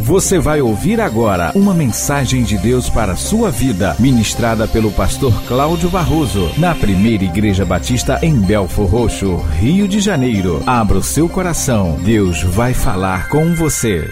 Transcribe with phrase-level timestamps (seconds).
[0.00, 5.42] Você vai ouvir agora uma mensagem de Deus para a sua vida, ministrada pelo pastor
[5.46, 10.62] Cláudio Barroso, na primeira Igreja Batista em Belfor Roxo, Rio de Janeiro.
[10.66, 14.08] Abra o seu coração, Deus vai falar com você.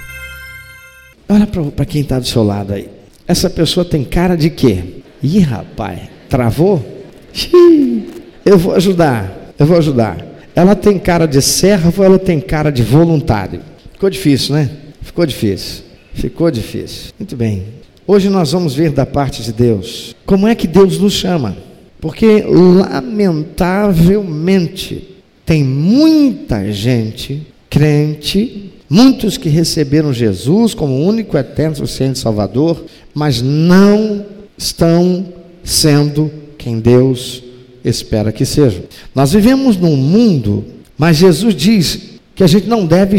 [1.27, 2.87] Olha para quem está do seu lado aí.
[3.27, 5.03] Essa pessoa tem cara de quê?
[5.23, 6.85] Ih, rapaz, travou?
[8.45, 10.19] Eu vou ajudar, eu vou ajudar.
[10.55, 13.63] Ela tem cara de servo ela tem cara de voluntário?
[13.95, 14.71] Ficou difícil, né?
[15.03, 15.85] Ficou difícil.
[16.15, 17.13] Ficou difícil.
[17.19, 17.65] Muito bem.
[18.07, 21.57] Hoje nós vamos ver da parte de Deus como é que Deus nos chama.
[22.01, 25.09] Porque, lamentavelmente,
[25.45, 34.25] tem muita gente crente, muitos que receberam Jesus como único, eterno, suficiente Salvador, mas não
[34.57, 35.27] estão
[35.63, 37.43] sendo quem Deus
[37.85, 38.83] espera que sejam.
[39.15, 40.65] Nós vivemos num mundo,
[40.97, 42.01] mas Jesus diz
[42.35, 43.19] que a gente não deve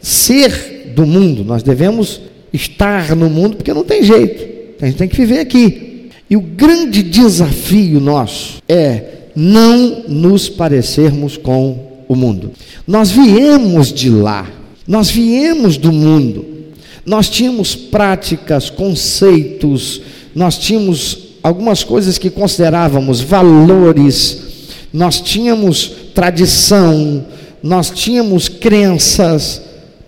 [0.00, 2.20] ser do mundo, nós devemos
[2.52, 4.44] estar no mundo porque não tem jeito,
[4.80, 6.08] a gente tem que viver aqui.
[6.28, 12.52] E o grande desafio nosso é não nos parecermos com o mundo.
[12.86, 14.48] Nós viemos de lá,
[14.86, 16.44] nós viemos do mundo,
[17.04, 20.00] nós tínhamos práticas, conceitos,
[20.34, 24.42] nós tínhamos algumas coisas que considerávamos valores,
[24.92, 27.24] nós tínhamos tradição,
[27.62, 29.62] nós tínhamos crenças,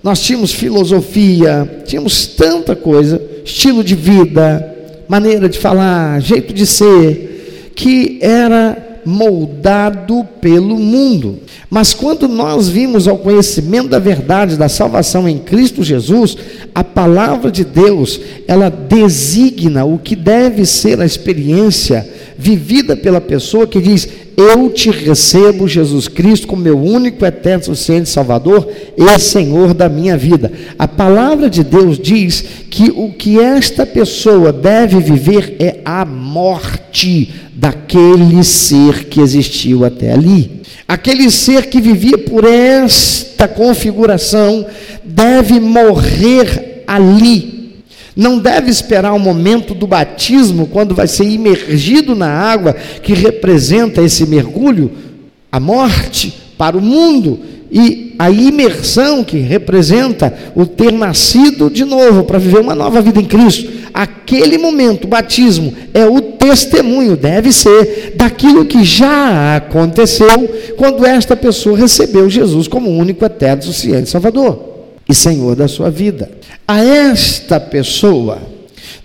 [0.04, 4.76] nós tínhamos filosofia, tínhamos tanta coisa, estilo de vida,
[5.08, 11.38] maneira de falar, jeito de ser, que era moldado pelo mundo.
[11.70, 16.36] Mas quando nós vimos ao conhecimento da verdade da salvação em Cristo Jesus,
[16.74, 22.06] a palavra de Deus, ela designa o que deve ser a experiência
[22.38, 28.08] vivida pela pessoa que diz: Eu te recebo, Jesus Cristo, como meu único, eterno, suficiente
[28.08, 30.52] Salvador e Senhor da minha vida.
[30.78, 37.32] A palavra de Deus diz que o que esta pessoa deve viver é a morte
[37.54, 40.62] daquele ser que existiu até ali.
[40.86, 44.66] Aquele ser que vivia por esta configuração
[45.04, 47.53] deve morrer ali
[48.16, 54.02] não deve esperar o momento do batismo, quando vai ser imergido na água, que representa
[54.02, 54.90] esse mergulho,
[55.50, 62.22] a morte para o mundo, e a imersão, que representa o ter nascido de novo,
[62.22, 63.72] para viver uma nova vida em Cristo.
[63.92, 71.34] Aquele momento, o batismo, é o testemunho, deve ser, daquilo que já aconteceu quando esta
[71.34, 74.73] pessoa recebeu Jesus como único, eterno, suficiente Salvador
[75.08, 76.30] e Senhor da sua vida.
[76.66, 78.38] A esta pessoa,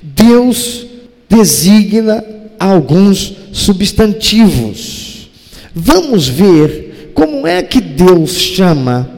[0.02, 0.86] Deus
[1.30, 2.24] designa
[2.60, 5.30] alguns substantivos.
[5.74, 9.10] Vamos ver como é que Deus chama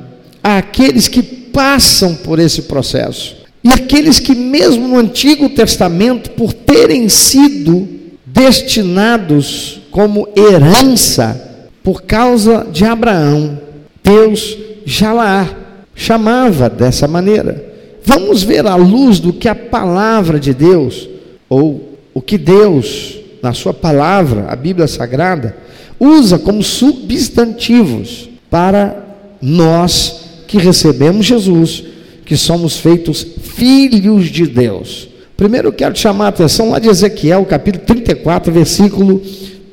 [0.43, 3.35] aqueles que passam por esse processo.
[3.63, 7.87] E aqueles que, mesmo no Antigo Testamento, por terem sido
[8.25, 11.49] destinados como herança
[11.83, 13.59] por causa de Abraão,
[14.03, 15.60] Deus já lá
[15.95, 17.71] chamava dessa maneira.
[18.03, 21.07] Vamos ver à luz do que a palavra de Deus,
[21.47, 25.55] ou o que Deus, na sua palavra, a Bíblia Sagrada,
[25.99, 29.05] usa como substantivos para
[29.41, 31.83] nós que recebemos Jesus,
[32.25, 35.07] que somos feitos filhos de Deus.
[35.37, 39.21] Primeiro eu quero chamar a atenção lá de Ezequiel, capítulo 34, versículo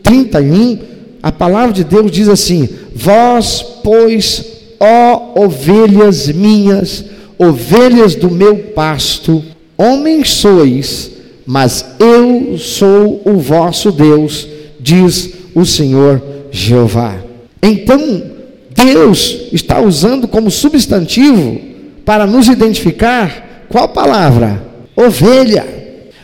[0.02, 0.78] 31.
[1.22, 4.44] A palavra de Deus diz assim: Vós, pois,
[4.80, 7.04] ó ovelhas minhas,
[7.38, 9.44] ovelhas do meu pasto,
[9.76, 11.10] homens sois,
[11.46, 14.46] mas eu sou o vosso Deus,
[14.78, 17.16] diz o Senhor Jeová.
[17.62, 18.22] Então,
[18.70, 21.60] Deus está usando como substantivo
[22.04, 24.62] para nos identificar qual palavra?
[24.96, 25.66] Ovelha.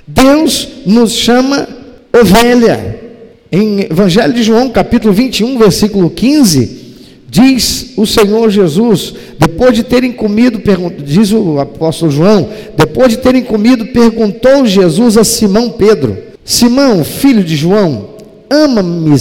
[0.06, 1.68] Deus nos chama
[2.12, 3.00] ovelha.
[3.52, 6.83] Em Evangelho de João, capítulo 21, versículo 15,
[7.34, 10.62] Diz o Senhor Jesus, depois de terem comido,
[11.04, 17.42] diz o apóstolo João, depois de terem comido, perguntou Jesus a Simão Pedro: Simão, filho
[17.42, 18.10] de João,
[18.48, 19.18] ama-me,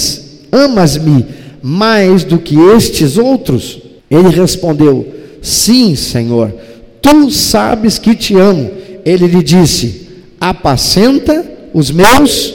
[0.51, 1.25] amas-me
[1.59, 3.81] mais do que estes outros?
[4.11, 5.07] Ele respondeu:
[5.41, 6.53] Sim, Senhor,
[7.01, 8.69] tu sabes que te amo.
[9.03, 10.07] Ele lhe disse:
[10.39, 11.43] Apacenta
[11.73, 12.53] os meus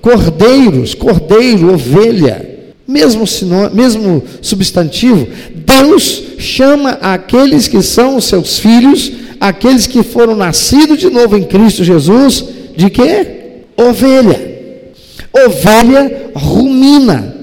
[0.00, 2.53] cordeiros, cordeiro, ovelha
[2.86, 3.24] mesmo,
[3.72, 11.10] mesmo substantivo, Deus chama aqueles que são os seus filhos, aqueles que foram nascidos de
[11.10, 12.44] novo em Cristo Jesus,
[12.76, 13.62] de quê?
[13.76, 14.54] Ovelha.
[15.46, 17.34] Ovelha rumina.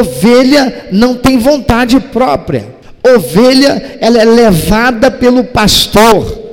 [0.00, 2.76] Ovelha não tem vontade própria.
[3.14, 6.44] Ovelha, ela é levada pelo pastor.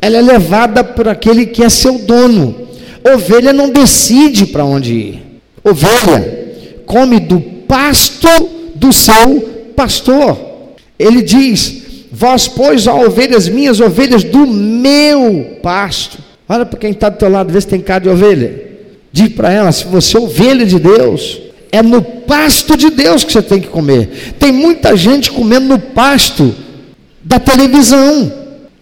[0.00, 2.54] ela é levada por aquele que é seu dono.
[3.14, 5.22] Ovelha não decide para onde ir.
[5.64, 6.46] Ovelha
[6.84, 8.28] come do pasto
[8.74, 10.38] do seu pastor.
[10.98, 16.18] Ele diz: Vós, pois, ó ovelhas minhas, ovelhas do meu pasto.
[16.48, 18.64] Olha para quem está do teu lado, vê se tem cara de ovelha.
[19.12, 21.40] Diz para ela: se você é ovelha de Deus,
[21.72, 24.34] é no pasto de Deus que você tem que comer.
[24.38, 26.54] Tem muita gente comendo no pasto
[27.22, 28.32] da televisão,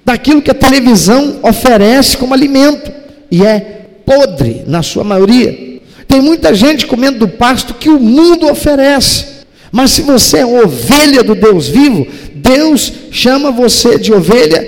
[0.05, 2.93] daquilo que a televisão oferece como alimento,
[3.31, 5.74] e é podre na sua maioria.
[6.15, 9.25] Tem muita gente comendo do pasto que o mundo oferece.
[9.73, 12.07] Mas se você é ovelha do Deus vivo,
[12.37, 14.61] Deus chama você de ovelha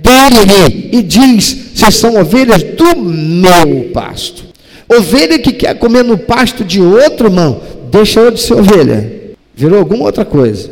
[0.00, 4.44] dele e diz: vocês são ovelhas do meu pasto.
[4.88, 10.04] Ovelha que quer comer no pasto de outro, irmão, deixa de ser ovelha, virou alguma
[10.04, 10.70] outra coisa.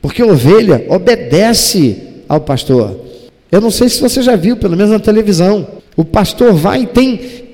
[0.00, 3.00] Porque ovelha obedece ao pastor.
[3.50, 5.66] Eu não sei se você já viu, pelo menos na televisão.
[5.96, 7.45] O pastor vai e tem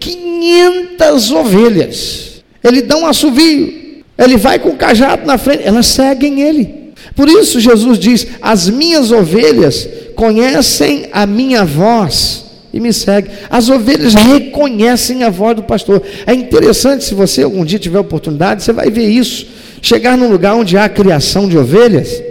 [0.43, 2.43] 500 ovelhas.
[2.63, 4.03] Ele dá um assovio.
[4.19, 5.63] Ele vai com o cajado na frente.
[5.65, 6.93] Elas seguem ele.
[7.15, 13.31] Por isso Jesus diz: As minhas ovelhas conhecem a minha voz e me seguem.
[13.49, 16.03] As ovelhas reconhecem a voz do pastor.
[16.27, 19.47] É interessante, se você algum dia tiver oportunidade, você vai ver isso.
[19.81, 22.23] Chegar num lugar onde há criação de ovelhas,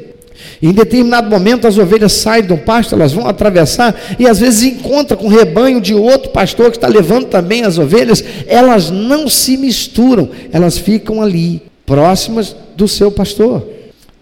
[0.62, 5.18] em determinado momento as ovelhas saem do pasto, elas vão atravessar e às vezes encontram
[5.18, 8.24] com o rebanho de outro pastor que está levando também as ovelhas.
[8.46, 13.68] Elas não se misturam, elas ficam ali, próximas do seu pastor.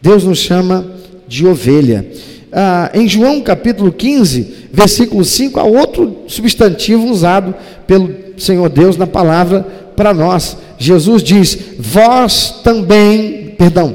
[0.01, 0.85] Deus nos chama
[1.27, 2.07] de ovelha.
[2.51, 7.53] Ah, em João capítulo 15, versículo 5, há outro substantivo usado
[7.85, 10.57] pelo Senhor Deus na palavra para nós.
[10.77, 13.93] Jesus diz: Vós também, perdão,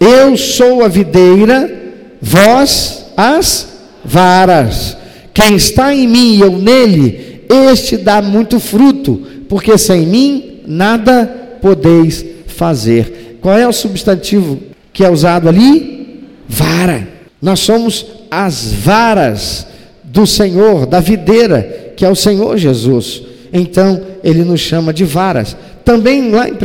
[0.00, 1.83] eu sou a videira,
[2.24, 3.68] vós as
[4.02, 4.96] varas.
[5.34, 11.58] Quem está em mim e eu nele, este dá muito fruto, porque sem mim nada
[11.60, 13.38] podeis fazer.
[13.42, 14.58] Qual é o substantivo
[14.90, 16.24] que é usado ali?
[16.48, 17.06] Vara.
[17.42, 19.66] Nós somos as varas
[20.02, 23.22] do Senhor, da videira, que é o Senhor Jesus.
[23.52, 25.54] Então, ele nos chama de varas.
[25.84, 26.56] Também lá em 1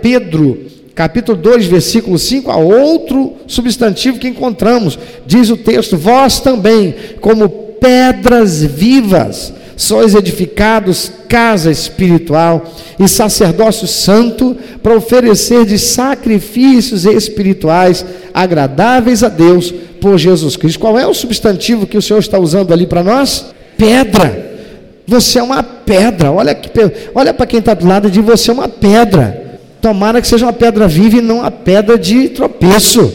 [0.00, 0.56] Pedro,
[1.00, 4.98] capítulo 2, versículo 5, há outro substantivo que encontramos.
[5.26, 14.54] Diz o texto: Vós também, como pedras vivas, sois edificados casa espiritual e sacerdócio santo
[14.82, 18.04] para oferecer de sacrifícios espirituais
[18.34, 19.72] agradáveis a Deus
[20.02, 20.80] por Jesus Cristo.
[20.80, 23.46] Qual é o substantivo que o Senhor está usando ali para nós?
[23.74, 24.50] Pedra.
[25.06, 26.30] Você é uma pedra.
[26.30, 26.54] Olha,
[27.14, 29.49] olha para quem está do lado de você é uma pedra.
[29.80, 33.12] Tomara que seja uma pedra viva e não uma pedra de tropeço.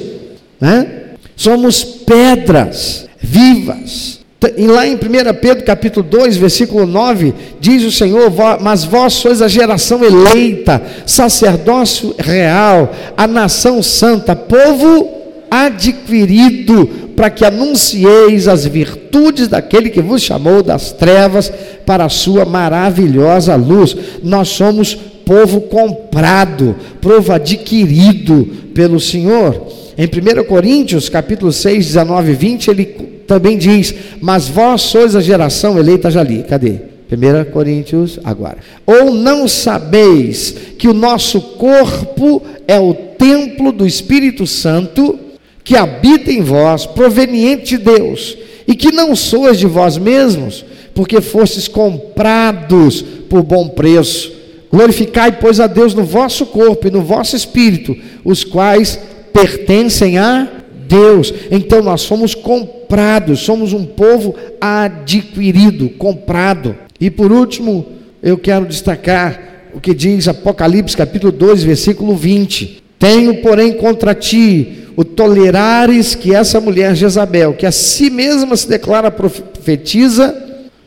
[0.59, 0.87] Né?
[1.35, 4.15] Somos pedras vivas
[4.57, 4.99] e lá em 1
[5.41, 8.31] Pedro capítulo 2, versículo 9, diz o Senhor:
[8.61, 15.09] Mas vós sois a geração eleita, sacerdócio real, a nação santa, povo
[15.49, 16.85] adquirido,
[17.15, 21.51] para que anuncieis as virtudes daquele que vos chamou das trevas
[21.85, 23.95] para a sua maravilhosa luz.
[24.21, 29.67] Nós somos povo comprado, povo adquirido pelo Senhor.
[29.97, 32.85] Em 1 Coríntios, capítulo 6, 19 e 20, ele
[33.27, 36.79] também diz: Mas vós sois a geração eleita, já li, cadê?
[37.11, 38.57] 1 Coríntios, agora.
[38.85, 45.19] Ou não sabeis que o nosso corpo é o templo do Espírito Santo
[45.63, 51.19] que habita em vós, proveniente de Deus, e que não sois de vós mesmos, porque
[51.19, 54.31] fostes comprados por bom preço.
[54.71, 58.99] Glorificai, pois, a Deus no vosso corpo e no vosso espírito, os quais
[59.33, 60.47] pertencem a
[60.87, 61.33] Deus.
[61.51, 66.75] Então nós somos comprados, somos um povo adquirido, comprado.
[66.99, 67.85] E por último,
[68.21, 72.83] eu quero destacar o que diz Apocalipse capítulo 2, versículo 20.
[72.97, 78.69] Tenho, porém, contra ti o tolerares que essa mulher Jezabel, que a si mesma se
[78.69, 80.44] declara profetiza,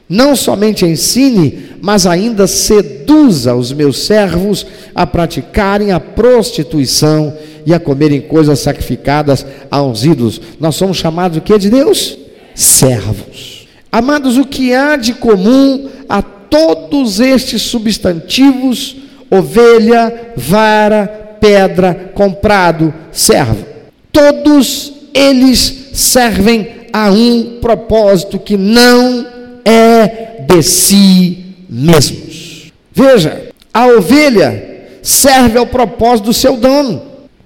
[0.08, 7.36] não somente ensine, mas ainda seduza os meus servos a praticarem a prostituição
[7.66, 10.40] e a comerem coisas sacrificadas aos ídolos.
[10.58, 12.16] Nós somos chamados o que de Deus?
[12.54, 13.68] Servos.
[13.92, 18.96] Amados, o que há de comum a todos estes substantivos,
[19.30, 23.66] ovelha, vara, pedra, comprado, servo?
[24.10, 29.38] Todos eles servem a um propósito que não
[29.68, 32.72] é de si mesmos.
[32.92, 37.02] Veja, a ovelha serve ao propósito do seu dono.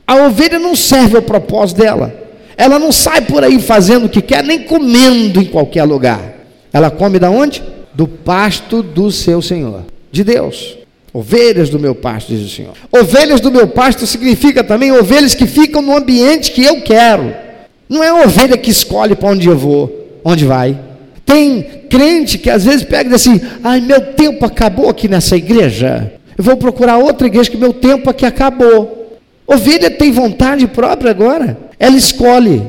[0.06, 2.14] A ovelha não serve ao propósito dela.
[2.56, 6.34] Ela não sai por aí fazendo o que quer, nem comendo em qualquer lugar.
[6.72, 7.62] Ela come da onde?
[7.92, 10.78] Do pasto do seu Senhor, de Deus.
[11.12, 12.72] Ovelhas do meu pasto, diz o Senhor.
[12.90, 17.34] Ovelhas do meu pasto significa também ovelhas que ficam no ambiente que eu quero.
[17.88, 20.78] Não é ovelha que escolhe para onde eu vou, onde vai.
[21.32, 25.34] Tem crente que às vezes pega e diz assim: ai, meu tempo acabou aqui nessa
[25.34, 26.12] igreja.
[26.36, 29.18] Eu vou procurar outra igreja que meu tempo aqui acabou.
[29.46, 31.56] Ovelha tem vontade própria agora.
[31.78, 32.62] Ela escolhe.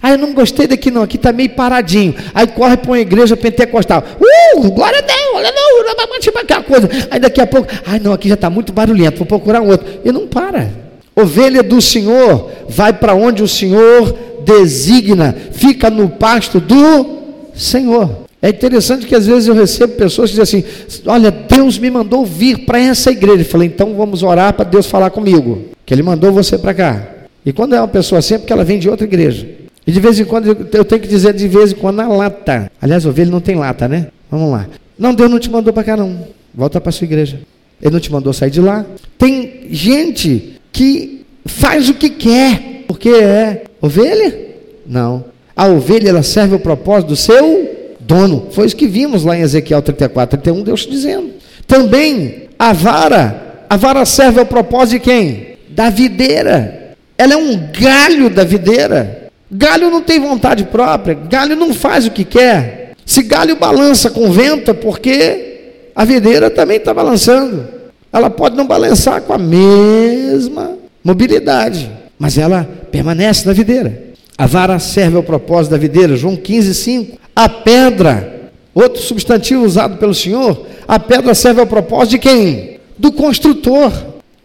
[0.00, 2.14] Ah, eu não gostei daqui não, aqui está meio paradinho.
[2.34, 4.02] Aí corre para uma igreja pentecostal.
[4.18, 5.92] Uh, glória a Deus, aleluia,
[6.40, 6.88] aquela coisa.
[7.10, 9.86] Aí daqui a pouco, ai não, aqui já está muito barulhento, vou procurar um outro.
[10.02, 10.70] E não para.
[11.14, 17.18] Ovelha do Senhor vai para onde o Senhor designa, fica no pasto do
[17.58, 18.28] Senhor.
[18.40, 22.24] É interessante que às vezes eu recebo pessoas que dizem assim: Olha, Deus me mandou
[22.24, 23.42] vir para essa igreja.
[23.42, 25.64] Eu falei, então vamos orar para Deus falar comigo.
[25.84, 27.08] Que Ele mandou você para cá.
[27.44, 29.48] E quando é uma pessoa assim, é porque ela vem de outra igreja.
[29.84, 32.70] E de vez em quando eu tenho que dizer de vez em quando na lata.
[32.80, 34.08] Aliás, ovelha não tem lata, né?
[34.30, 34.68] Vamos lá.
[34.98, 36.28] Não, Deus não te mandou para cá, não.
[36.54, 37.40] Volta para sua igreja.
[37.80, 38.84] Ele não te mandou sair de lá.
[39.16, 44.46] Tem gente que faz o que quer, porque é ovelha?
[44.86, 45.24] Não.
[45.58, 48.46] A ovelha ela serve ao propósito do seu dono.
[48.52, 51.30] Foi isso que vimos lá em Ezequiel 34, 31, Deus dizendo.
[51.66, 55.46] Também a vara, a vara serve ao propósito de quem?
[55.70, 56.94] Da videira.
[57.18, 59.30] Ela é um galho da videira.
[59.50, 62.92] Galho não tem vontade própria, galho não faz o que quer.
[63.04, 67.66] Se galho balança com vento, é porque a videira também está balançando.
[68.12, 74.07] Ela pode não balançar com a mesma mobilidade, mas ela permanece na videira.
[74.38, 77.18] A vara serve ao propósito da videira, João 15, 5.
[77.34, 82.78] A pedra, outro substantivo usado pelo Senhor, a pedra serve ao propósito de quem?
[82.96, 83.92] Do construtor.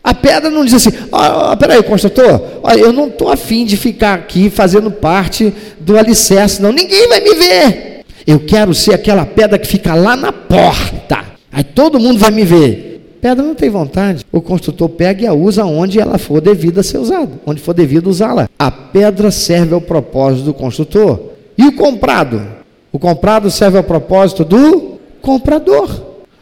[0.03, 4.15] A pedra não diz assim, oh, peraí, construtor, olha, eu não estou afim de ficar
[4.15, 6.71] aqui fazendo parte do alicerce, não.
[6.71, 8.03] Ninguém vai me ver.
[8.25, 11.23] Eu quero ser aquela pedra que fica lá na porta.
[11.51, 12.92] Aí todo mundo vai me ver.
[13.23, 14.25] Pedra não tem vontade.
[14.33, 18.07] O construtor pega e a usa onde ela for devida ser usada, onde for devido
[18.07, 18.49] usá-la.
[18.59, 21.29] A pedra serve ao propósito do construtor.
[21.57, 22.45] E o comprado?
[22.91, 25.89] O comprado serve ao propósito do comprador.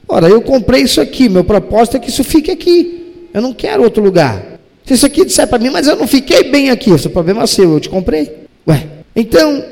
[0.07, 3.27] Ora, eu comprei isso aqui, meu propósito é que isso fique aqui.
[3.31, 4.43] Eu não quero outro lugar.
[4.83, 7.45] Se isso aqui disser para mim, mas eu não fiquei bem aqui, esse problema é
[7.45, 8.47] seu, eu te comprei.
[8.67, 9.63] Ué, então,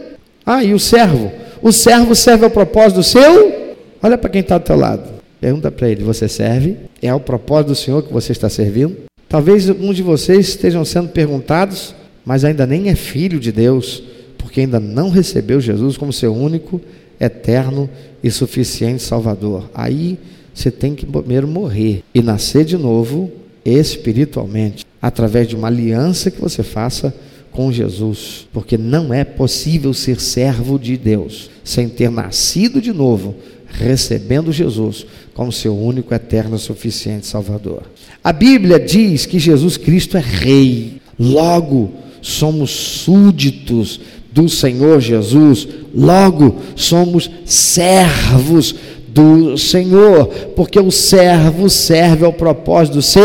[0.46, 1.32] ah, e o servo?
[1.60, 3.75] O servo serve ao propósito do seu?
[4.00, 5.18] Olha para quem está do teu lado.
[5.39, 6.77] Pergunta para ele: você serve?
[7.01, 8.96] É ao propósito do Senhor que você está servindo?
[9.27, 11.93] Talvez alguns de vocês estejam sendo perguntados,
[12.25, 14.01] mas ainda nem é filho de Deus,
[14.38, 16.81] porque ainda não recebeu Jesus como seu único,
[17.19, 17.89] eterno
[18.24, 19.69] e suficiente Salvador.
[19.74, 20.17] Aí
[20.53, 23.31] você tem que primeiro morrer e nascer de novo
[23.63, 27.13] espiritualmente, através de uma aliança que você faça
[27.51, 33.36] com Jesus, porque não é possível ser servo de Deus sem ter nascido de novo,
[33.67, 35.05] recebendo Jesus
[35.39, 37.84] como seu único, eterno, suficiente Salvador.
[38.22, 41.91] A Bíblia diz que Jesus Cristo é Rei, logo
[42.22, 44.01] somos súditos
[44.34, 45.65] do Senhor Jesus,
[45.96, 48.75] logo somos servos
[49.08, 50.27] do Senhor,
[50.58, 53.24] porque o servo serve ao propósito do seu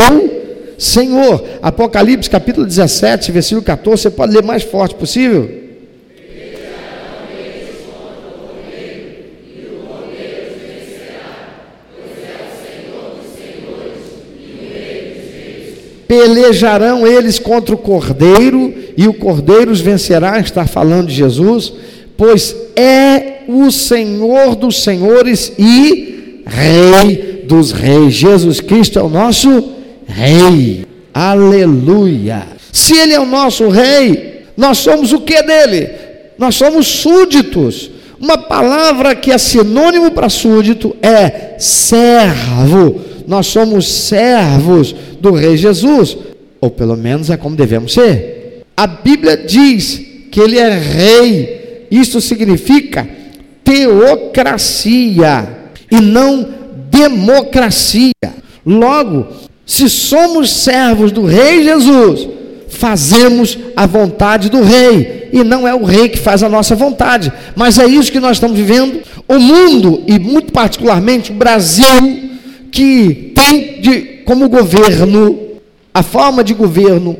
[0.77, 1.43] Senhor.
[1.61, 5.64] Apocalipse capítulo 17, versículo 14, você pode ler mais forte possível?
[16.15, 21.73] Pelejarão eles contra o cordeiro, e o cordeiro os vencerá, está falando de Jesus,
[22.15, 28.13] pois é o Senhor dos senhores e Rei dos reis.
[28.13, 29.71] Jesus Cristo é o nosso
[30.07, 30.85] Rei.
[31.13, 32.43] Aleluia.
[32.71, 35.89] Se Ele é o nosso Rei, nós somos o que dele?
[36.37, 37.91] Nós somos súditos.
[38.19, 43.01] Uma palavra que é sinônimo para súdito é servo.
[43.27, 46.17] Nós somos servos do Rei Jesus,
[46.61, 48.63] ou pelo menos é como devemos ser.
[48.75, 50.01] A Bíblia diz
[50.31, 53.07] que Ele é Rei, isso significa
[53.63, 55.47] teocracia
[55.89, 56.47] e não
[56.89, 58.11] democracia.
[58.65, 59.27] Logo,
[59.65, 62.27] se somos servos do Rei Jesus,
[62.69, 67.31] fazemos a vontade do Rei, e não é o Rei que faz a nossa vontade,
[67.55, 69.01] mas é isso que nós estamos vivendo.
[69.27, 72.34] O mundo, e muito particularmente o Brasil,
[72.75, 75.39] que tem de, como governo,
[75.93, 77.15] a forma de governo,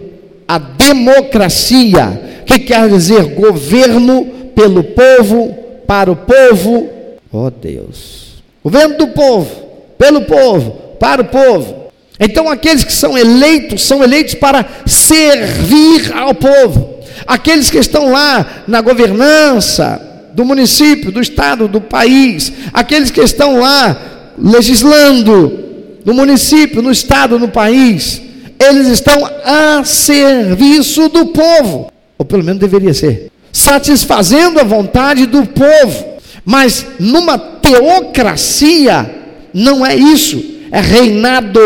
[0.45, 5.55] a democracia, que quer dizer governo pelo povo,
[5.87, 6.89] para o povo,
[7.31, 8.43] ó oh Deus.
[8.61, 9.49] Governo do povo,
[9.97, 11.85] pelo povo, para o povo.
[12.19, 16.99] Então aqueles que são eleitos, são eleitos para servir ao povo.
[17.25, 20.01] Aqueles que estão lá na governança
[20.33, 25.65] do município, do estado, do país, aqueles que estão lá legislando
[26.03, 28.21] no município, no estado, no país,
[28.59, 35.45] eles estão a serviço do povo, ou pelo menos deveria ser, satisfazendo a vontade do
[35.45, 36.15] povo.
[36.45, 39.09] Mas numa teocracia
[39.53, 41.59] não é isso, é reinado,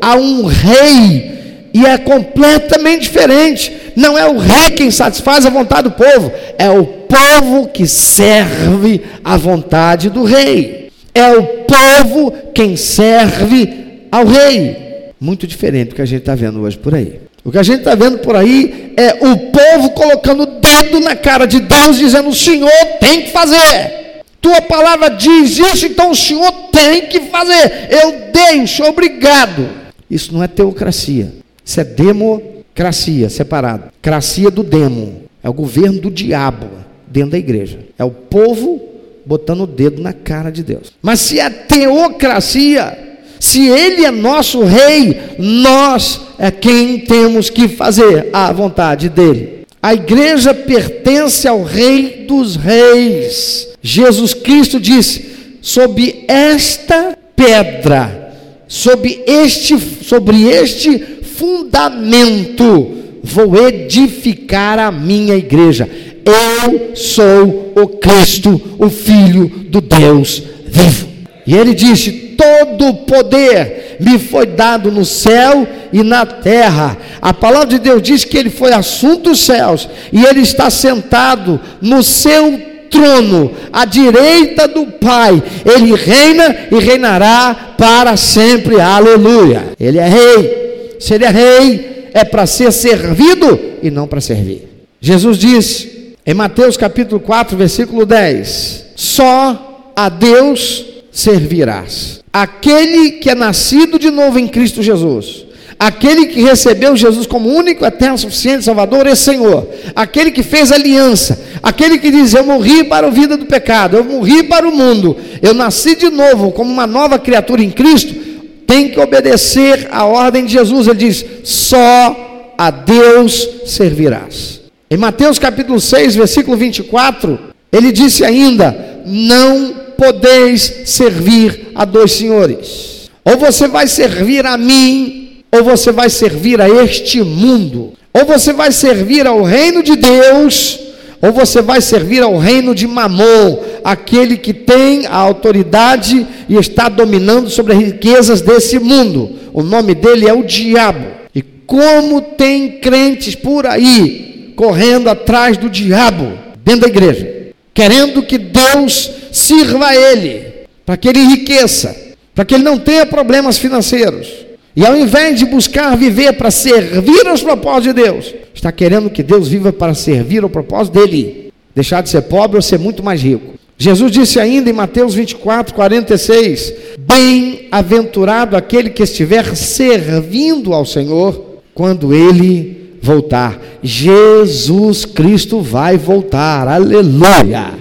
[0.00, 1.34] há um rei
[1.72, 3.72] e é completamente diferente.
[3.96, 9.02] Não é o rei quem satisfaz a vontade do povo, é o povo que serve
[9.24, 10.83] a vontade do rei.
[11.14, 15.12] É o povo quem serve ao rei.
[15.20, 17.20] Muito diferente do que a gente está vendo hoje por aí.
[17.44, 21.14] O que a gente está vendo por aí é o povo colocando o dedo na
[21.14, 24.22] cara de Deus, dizendo: o Senhor tem que fazer.
[24.40, 27.88] Tua palavra diz isso, então o Senhor tem que fazer.
[27.90, 29.68] Eu deixo, obrigado.
[30.10, 31.32] Isso não é teocracia.
[31.64, 33.84] Isso é democracia, separado.
[34.02, 35.22] Cracia do demo.
[35.42, 36.68] É o governo do diabo
[37.06, 37.78] dentro da igreja.
[37.98, 38.93] É o povo
[39.26, 40.92] botando o dedo na cara de Deus.
[41.02, 42.96] Mas se é teocracia,
[43.40, 49.64] se ele é nosso rei, nós é quem temos que fazer a vontade dele.
[49.82, 53.68] A igreja pertence ao rei dos reis.
[53.82, 58.32] Jesus Cristo disse: sob esta pedra,
[58.66, 65.88] sob este, sobre este fundamento vou edificar a minha igreja.
[66.24, 71.08] Eu sou o Cristo, o Filho do Deus vivo.
[71.46, 76.96] E ele disse: Todo poder me foi dado no céu e na terra.
[77.20, 81.60] A palavra de Deus diz que ele foi assunto dos céus e ele está sentado
[81.80, 85.42] no seu trono, à direita do Pai.
[85.64, 88.80] Ele reina e reinará para sempre.
[88.80, 89.72] Aleluia.
[89.78, 90.96] Ele é rei.
[90.98, 94.68] Se ele é rei, é para ser servido e não para servir.
[95.00, 95.94] Jesus disse
[96.26, 102.20] em Mateus capítulo 4, versículo 10: Só a Deus servirás.
[102.32, 105.46] Aquele que é nascido de novo em Cristo Jesus,
[105.78, 111.40] aquele que recebeu Jesus como único, eterno, suficiente Salvador e Senhor, aquele que fez aliança,
[111.62, 115.16] aquele que diz: Eu morri para a vida do pecado, eu morri para o mundo,
[115.40, 118.24] eu nasci de novo como uma nova criatura em Cristo
[118.66, 120.88] tem que obedecer a ordem de Jesus.
[120.88, 124.63] Ele diz: só a Deus servirás.
[124.94, 127.36] Em Mateus capítulo 6, versículo 24,
[127.72, 133.10] ele disse ainda: Não podeis servir a dois senhores.
[133.24, 137.94] Ou você vai servir a mim, ou você vai servir a este mundo.
[138.12, 140.78] Ou você vai servir ao reino de Deus,
[141.20, 146.88] ou você vai servir ao reino de Mamon, aquele que tem a autoridade e está
[146.88, 149.32] dominando sobre as riquezas desse mundo.
[149.52, 151.08] O nome dele é o diabo.
[151.34, 158.38] E como tem crentes por aí correndo atrás do diabo dentro da igreja, querendo que
[158.38, 160.46] Deus sirva a ele,
[160.86, 161.94] para que ele enriqueça,
[162.34, 164.44] para que ele não tenha problemas financeiros.
[164.76, 169.22] E ao invés de buscar viver para servir aos propósitos de Deus, está querendo que
[169.22, 171.52] Deus viva para servir ao propósito dele.
[171.74, 173.54] Deixar de ser pobre ou ser muito mais rico.
[173.76, 182.14] Jesus disse ainda em Mateus 24, 46: Bem-aventurado aquele que estiver servindo ao Senhor quando
[182.14, 183.60] ele voltar.
[183.82, 187.74] Jesus Cristo vai voltar, aleluia.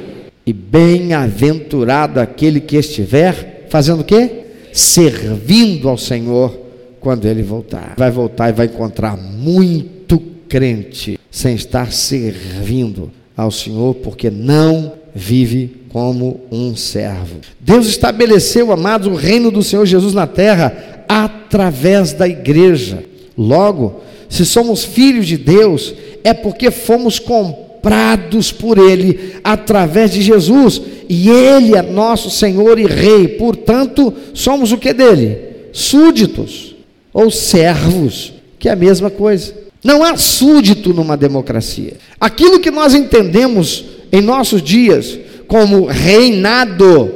[0.46, 4.30] E bem-aventurado aquele que estiver fazendo o quê?
[4.74, 6.60] Servindo ao Senhor
[7.00, 7.94] quando ele voltar.
[7.98, 15.84] Vai voltar e vai encontrar muito crente sem estar servindo ao Senhor, porque não vive
[15.90, 17.40] como um servo.
[17.60, 23.04] Deus estabeleceu, amados, o reino do Senhor Jesus na terra através da igreja.
[23.38, 24.02] Logo,
[24.34, 25.93] se somos filhos de Deus,
[26.24, 32.88] é porque fomos comprados por Ele através de Jesus, e Ele é nosso Senhor e
[32.88, 35.38] Rei, portanto, somos o que dele?
[35.72, 36.76] Súditos
[37.13, 39.54] ou servos, que é a mesma coisa.
[39.84, 41.98] Não há súdito numa democracia.
[42.19, 47.13] Aquilo que nós entendemos em nossos dias como reinado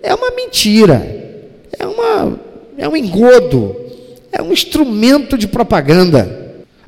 [0.00, 1.04] é uma mentira,
[1.76, 2.38] é, uma,
[2.78, 3.74] é um engodo,
[4.30, 6.41] é um instrumento de propaganda.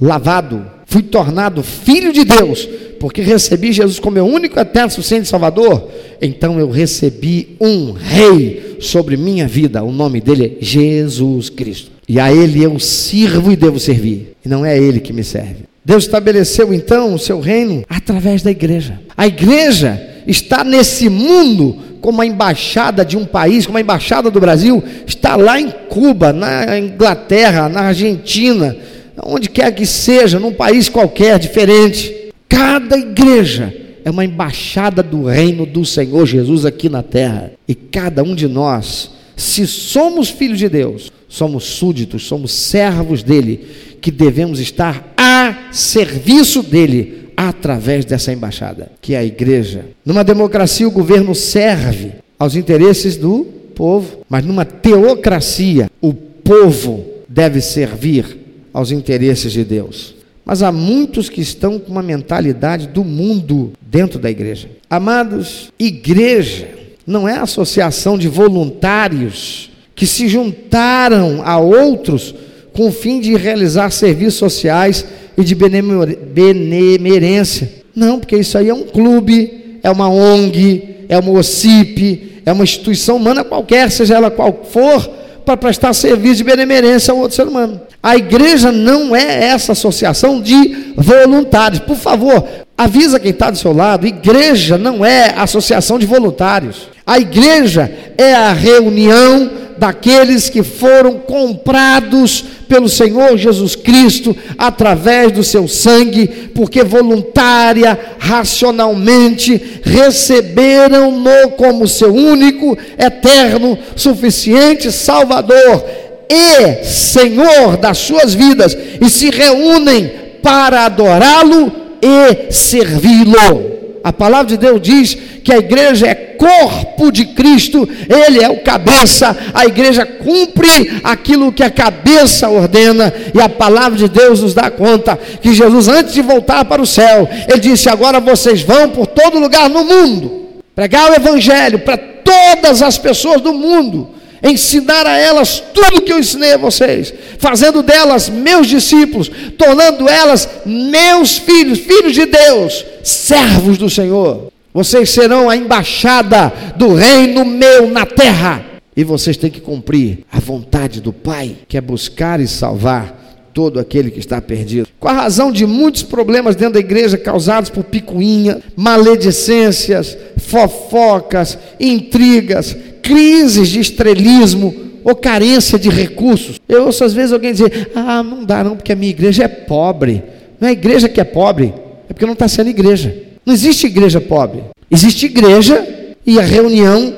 [0.00, 2.68] lavado, fui tornado filho de Deus,
[3.00, 9.16] porque recebi Jesus como meu único eterno suficiente Salvador, então eu recebi um rei sobre
[9.16, 11.90] minha vida, o nome dele é Jesus Cristo.
[12.06, 15.64] E a ele eu sirvo e devo servir, e não é ele que me serve.
[15.84, 19.00] Deus estabeleceu então o seu reino através da igreja.
[19.16, 24.40] A igreja está nesse mundo como a embaixada de um país, como a embaixada do
[24.40, 28.76] Brasil, está lá em Cuba, na Inglaterra, na Argentina,
[29.24, 32.32] onde quer que seja, num país qualquer diferente.
[32.48, 37.52] Cada igreja é uma embaixada do reino do Senhor Jesus aqui na terra.
[37.66, 43.66] E cada um de nós, se somos filhos de Deus, somos súditos, somos servos dele,
[44.02, 49.86] que devemos estar a serviço dele através dessa embaixada, que é a igreja.
[50.04, 53.44] Numa democracia, o governo serve aos interesses do
[53.74, 58.38] povo, mas numa teocracia, o povo deve servir
[58.72, 60.14] aos interesses de Deus.
[60.44, 64.68] Mas há muitos que estão com uma mentalidade do mundo dentro da igreja.
[64.90, 66.68] Amados, igreja
[67.06, 72.34] não é associação de voluntários que se juntaram a outros
[72.72, 77.70] com o fim de realizar serviços sociais e de benemerência.
[77.94, 82.64] Não, porque isso aí é um clube, é uma ONG, é uma OCIP, é uma
[82.64, 85.08] instituição humana qualquer, seja ela qual for,
[85.44, 87.80] para prestar serviço de benemerência a outro ser humano.
[88.02, 91.80] A igreja não é essa associação de voluntários.
[91.80, 96.93] Por favor, avisa quem está do seu lado: igreja não é associação de voluntários.
[97.06, 105.44] A igreja é a reunião daqueles que foram comprados pelo Senhor Jesus Cristo através do
[105.44, 115.84] seu sangue, porque voluntária, racionalmente receberam-no como seu único, eterno, suficiente Salvador
[116.28, 120.10] e Senhor das suas vidas e se reúnem
[120.42, 123.83] para adorá-lo e servi-lo.
[124.04, 128.62] A palavra de Deus diz que a igreja é corpo de Cristo, ele é o
[128.62, 134.52] cabeça, a igreja cumpre aquilo que a cabeça ordena, e a palavra de Deus nos
[134.52, 138.90] dá conta que Jesus, antes de voltar para o céu, ele disse: Agora vocês vão
[138.90, 144.13] por todo lugar no mundo, pregar o evangelho para todas as pessoas do mundo
[144.44, 150.48] ensinar a elas tudo que eu ensinei a vocês, fazendo delas meus discípulos, tornando elas
[150.66, 154.52] meus filhos, filhos de Deus, servos do Senhor.
[154.72, 158.64] Vocês serão a embaixada do reino meu na terra.
[158.96, 163.78] E vocês têm que cumprir a vontade do Pai, que é buscar e salvar todo
[163.78, 164.88] aquele que está perdido.
[164.98, 172.76] Com a razão de muitos problemas dentro da igreja causados por picuinha, maledicências, fofocas, intrigas,
[173.04, 176.58] crises de estrelismo ou carência de recursos.
[176.66, 179.48] Eu ouço às vezes alguém dizer: ah, não dá não, porque a minha igreja é
[179.48, 180.22] pobre.
[180.58, 181.74] Não é a igreja que é pobre,
[182.08, 183.14] é porque não está sendo igreja.
[183.44, 184.62] Não existe igreja pobre.
[184.90, 185.86] Existe igreja
[186.26, 187.14] e a reunião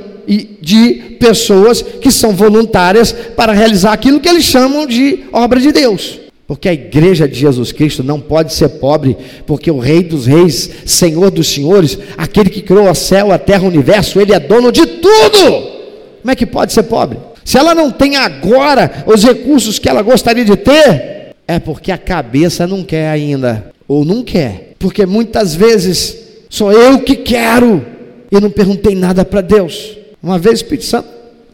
[0.60, 6.18] de pessoas que são voluntárias para realizar aquilo que eles chamam de obra de Deus.
[6.48, 10.70] Porque a igreja de Jesus Cristo não pode ser pobre, porque o Rei dos Reis,
[10.84, 14.72] Senhor dos Senhores, aquele que criou o céu, a terra, o universo, ele é dono
[14.72, 15.75] de tudo.
[16.20, 17.18] Como é que pode ser pobre?
[17.44, 21.98] Se ela não tem agora os recursos que ela gostaria de ter, é porque a
[21.98, 24.74] cabeça não quer ainda, ou não quer.
[24.78, 26.16] Porque muitas vezes
[26.50, 27.84] sou eu que quero
[28.30, 29.96] e não perguntei nada para Deus.
[30.22, 31.08] Uma vez o Espírito Santo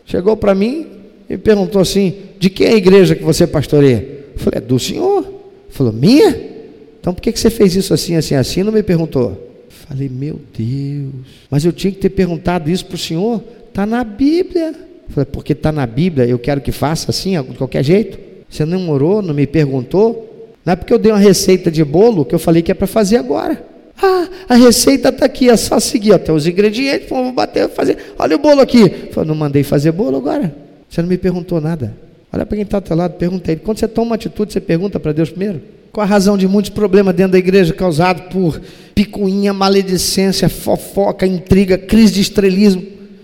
[0.06, 0.86] chegou para mim
[1.28, 4.22] e perguntou assim: De quem é a igreja que você pastoreia?
[4.34, 5.24] Eu falei, é do senhor.
[5.24, 6.52] Ele falou, minha?
[7.00, 8.62] Então por que, você fez isso assim, assim, assim?
[8.62, 9.50] Não me perguntou.
[9.68, 13.42] Falei, meu Deus, mas eu tinha que ter perguntado isso para o senhor.
[13.72, 14.74] Está na Bíblia.
[15.08, 18.18] Falei, porque está na Bíblia, eu quero que faça assim, de qualquer jeito.
[18.48, 20.54] Você não orou, não me perguntou.
[20.64, 22.86] Não é porque eu dei uma receita de bolo que eu falei que é para
[22.86, 23.64] fazer agora.
[24.00, 26.12] Ah, a receita está aqui, é só seguir.
[26.12, 27.96] Até os ingredientes, vou bater, fazer.
[28.18, 29.08] Olha o bolo aqui.
[29.10, 30.54] Falei, não mandei fazer bolo agora.
[30.86, 31.94] Você não me perguntou nada.
[32.30, 33.62] Olha para quem está ao teu lado, pergunta ele.
[33.64, 35.62] Quando você toma uma atitude, você pergunta para Deus primeiro?
[35.90, 38.60] Qual a razão de muitos problemas dentro da igreja causados por
[38.94, 42.82] picuinha, maledicência, fofoca, intriga, crise de estrelismo,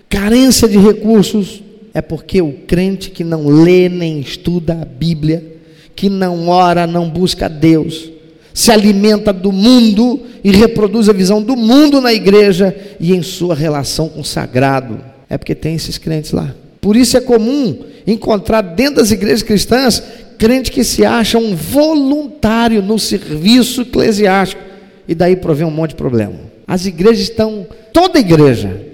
[0.08, 1.62] carência de recursos?
[1.94, 5.44] É porque o crente que não lê nem estuda a Bíblia,
[5.96, 8.10] que não ora, não busca Deus,
[8.54, 13.54] se alimenta do mundo e reproduz a visão do mundo na igreja e em sua
[13.54, 15.00] relação com o sagrado.
[15.28, 16.54] É porque tem esses crentes lá.
[16.80, 20.02] Por isso é comum encontrar dentro das igrejas cristãs
[20.38, 24.62] crente que se acha um voluntário no serviço eclesiástico
[25.06, 26.34] e daí provém um monte de problema.
[26.66, 28.87] As igrejas estão, toda igreja,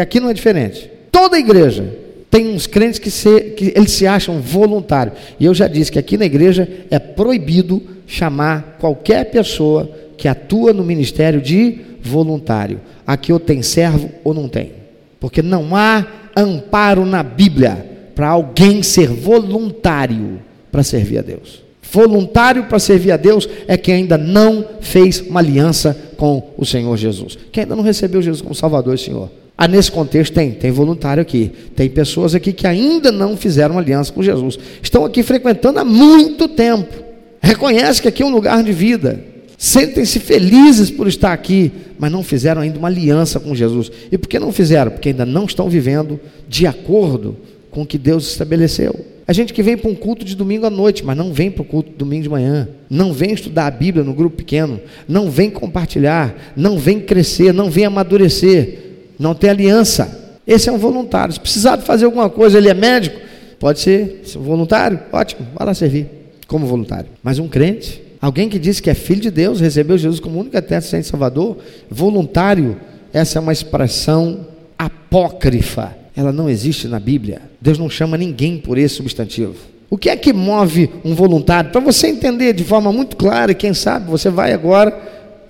[0.00, 1.98] aqui não é diferente, toda igreja
[2.30, 5.16] tem uns crentes que, se, que eles se acham voluntários.
[5.38, 10.72] E eu já disse que aqui na igreja é proibido chamar qualquer pessoa que atua
[10.72, 12.80] no ministério de voluntário.
[13.04, 14.72] Aqui ou tem servo ou não tem.
[15.18, 21.62] Porque não há amparo na Bíblia para alguém ser voluntário para servir a Deus.
[21.92, 26.96] Voluntário para servir a Deus é quem ainda não fez uma aliança com o Senhor
[26.96, 27.36] Jesus.
[27.50, 29.28] Quem ainda não recebeu Jesus como Salvador e Senhor.
[29.62, 31.52] Ah, nesse contexto tem, tem voluntário aqui.
[31.76, 34.58] Tem pessoas aqui que ainda não fizeram aliança com Jesus.
[34.82, 37.04] Estão aqui frequentando há muito tempo.
[37.42, 39.22] Reconhece que aqui é um lugar de vida.
[39.58, 43.92] Sentem-se felizes por estar aqui, mas não fizeram ainda uma aliança com Jesus.
[44.10, 44.92] E por que não fizeram?
[44.92, 46.18] Porque ainda não estão vivendo
[46.48, 47.36] de acordo
[47.70, 49.04] com o que Deus estabeleceu.
[49.28, 51.60] A gente que vem para um culto de domingo à noite, mas não vem para
[51.60, 55.30] o culto de domingo de manhã, não vem estudar a Bíblia no grupo pequeno, não
[55.30, 58.89] vem compartilhar, não vem crescer, não vem amadurecer,
[59.20, 60.38] não tem aliança.
[60.46, 61.32] Esse é um voluntário.
[61.32, 63.20] Se precisar de fazer alguma coisa, ele é médico,
[63.58, 66.08] pode ser voluntário, ótimo, vai lá servir
[66.48, 67.06] como voluntário.
[67.22, 70.56] Mas um crente, alguém que diz que é filho de Deus, recebeu Jesus como único
[70.56, 72.76] eterno Senhor Salvador, voluntário,
[73.12, 77.40] essa é uma expressão apócrifa ela não existe na Bíblia.
[77.60, 79.54] Deus não chama ninguém por esse substantivo.
[79.88, 81.70] O que é que move um voluntário?
[81.70, 84.96] Para você entender de forma muito clara, e quem sabe você vai agora,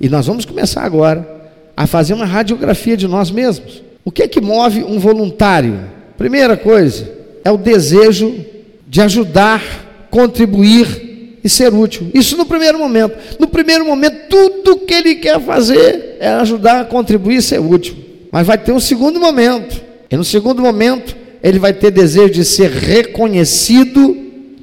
[0.00, 1.39] e nós vamos começar agora,
[1.76, 3.82] a fazer uma radiografia de nós mesmos.
[4.04, 5.78] O que é que move um voluntário?
[6.16, 7.10] Primeira coisa,
[7.44, 8.44] é o desejo
[8.86, 12.10] de ajudar, contribuir e ser útil.
[12.12, 13.16] Isso no primeiro momento.
[13.38, 17.96] No primeiro momento, tudo que ele quer fazer é ajudar, contribuir e ser útil.
[18.30, 22.44] Mas vai ter um segundo momento e no segundo momento, ele vai ter desejo de
[22.44, 24.16] ser reconhecido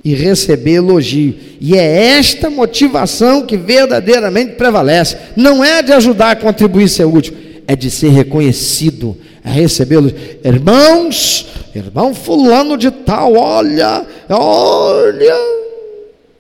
[0.08, 1.36] e receber elogio.
[1.60, 5.18] E é esta motivação que verdadeiramente prevalece.
[5.36, 7.34] Não é de ajudar a contribuir ser útil,
[7.68, 10.18] é de ser reconhecido, é receber elogio.
[10.46, 15.36] Irmãos, irmão fulano de tal, olha, olha.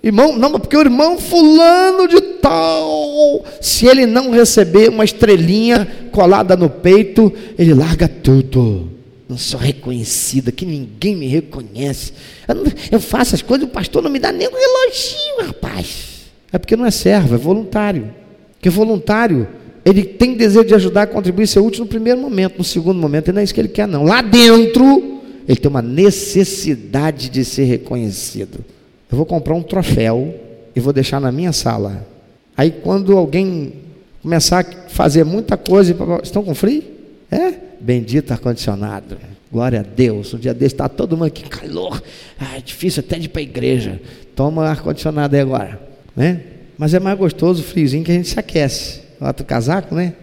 [0.01, 6.55] Irmão, não, porque o irmão fulano de tal, se ele não receber uma estrelinha colada
[6.55, 8.96] no peito, ele larga tudo
[9.29, 12.13] não sou reconhecida, que ninguém me reconhece.
[12.47, 16.27] Eu, não, eu, faço as coisas, o pastor não me dá nem um elogio, rapaz.
[16.51, 18.13] É porque não é servo, é voluntário.
[18.53, 19.47] Porque voluntário,
[19.83, 23.31] ele tem desejo de ajudar contribuir, ser útil no primeiro momento, no segundo momento, e
[23.33, 24.03] não é isso que ele quer, não.
[24.03, 28.63] Lá dentro, ele tem uma necessidade de ser reconhecido.
[29.11, 30.33] Eu vou comprar um troféu
[30.75, 32.07] e vou deixar na minha sala.
[32.55, 33.73] Aí quando alguém
[34.21, 36.96] começar a fazer muita coisa, estão com frio?
[37.31, 37.53] É?
[37.79, 39.17] Bendito ar-condicionado.
[39.51, 40.33] Glória a Deus.
[40.33, 42.01] Um dia desse está todo mundo aqui, calor.
[42.39, 44.01] Ah, é difícil até de ir para a igreja.
[44.35, 45.79] Toma ar-condicionado aí agora.
[46.15, 46.41] Né?
[46.77, 49.01] Mas é mais gostoso o friozinho que a gente se aquece.
[49.19, 50.13] Olha o casaco, né?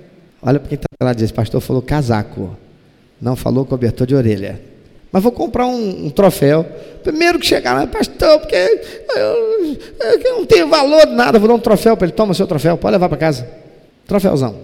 [0.40, 2.56] Olha para quem está lá diz, pastor falou casaco.
[3.20, 4.60] Não falou cobertor de orelha.
[5.10, 6.64] Mas vou comprar um, um troféu.
[7.02, 11.38] Primeiro que chegar lá, pastor, porque eu, eu, eu não tenho valor de nada.
[11.38, 12.16] Vou dar um troféu para ele.
[12.16, 13.48] Toma seu troféu, pode levar para casa.
[14.06, 14.56] Troféuzão.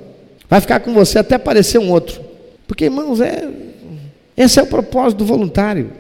[0.49, 2.30] Vai ficar com você até aparecer um outro.
[2.71, 3.49] Porque, irmãos, é,
[4.37, 5.91] Esse é o propósito do voluntário.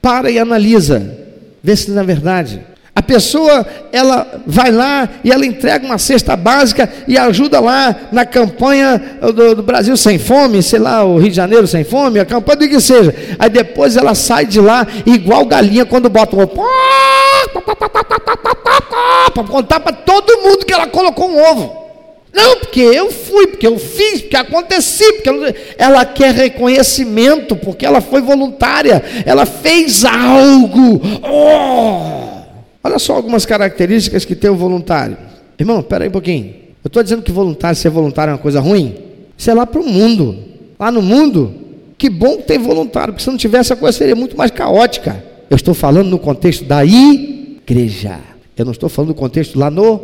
[0.00, 1.18] Para e analisa,
[1.62, 2.62] vê se na é verdade.
[2.96, 8.24] A pessoa, ela vai lá e ela entrega uma cesta básica e ajuda lá na
[8.24, 12.24] campanha do, do, Brasil Sem Fome, sei lá, o Rio de Janeiro Sem Fome, a
[12.24, 13.14] campanha do que seja.
[13.38, 16.64] Aí depois ela sai de lá igual galinha quando bota um para
[19.44, 21.83] contar para todo mundo que ela colocou um ovo.
[22.34, 27.86] Não, porque eu fui, porque eu fiz, porque aconteci, porque ela, ela quer reconhecimento, porque
[27.86, 31.00] ela foi voluntária, ela fez algo.
[31.22, 32.24] Oh!
[32.82, 35.16] Olha só algumas características que tem o voluntário.
[35.58, 36.46] Irmão, espera aí um pouquinho.
[36.82, 38.96] Eu estou dizendo que voluntário, ser voluntário é uma coisa ruim?
[39.38, 40.36] Isso é lá para o mundo.
[40.78, 41.54] Lá no mundo,
[41.96, 45.24] que bom que tem voluntário, porque se não tivesse a coisa seria muito mais caótica.
[45.48, 48.18] Eu estou falando no contexto da igreja.
[48.56, 50.00] Eu não estou falando no contexto lá no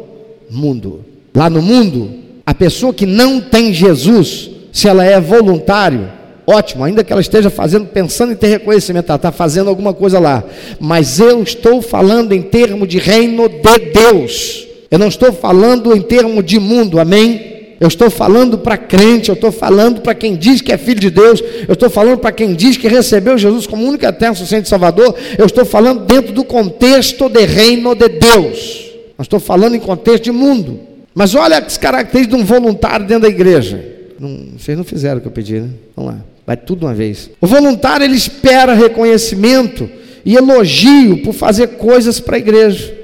[0.49, 1.05] mundo.
[1.35, 2.11] Lá no mundo,
[2.45, 6.11] a pessoa que não tem Jesus, se ela é voluntário,
[6.47, 10.19] ótimo, ainda que ela esteja fazendo, pensando em ter reconhecimento, ela está fazendo alguma coisa
[10.19, 10.43] lá.
[10.81, 14.67] Mas eu estou falando em termos de reino de Deus.
[14.91, 17.51] Eu não estou falando em termos de mundo, amém?
[17.79, 21.09] Eu estou falando para crente, eu estou falando para quem diz que é filho de
[21.09, 25.15] Deus, eu estou falando para quem diz que recebeu Jesus como único eterno suficiente Salvador,
[25.39, 28.91] eu estou falando dentro do contexto de reino de Deus.
[29.17, 30.90] Não estou falando em contexto de mundo.
[31.15, 33.85] Mas olha as características de um voluntário dentro da igreja.
[34.19, 35.69] Não, vocês não fizeram o que eu pedi, né?
[35.97, 37.31] Vamos lá, vai tudo uma vez.
[37.41, 39.89] O voluntário ele espera reconhecimento
[40.25, 42.95] e elogio por fazer coisas para a igreja.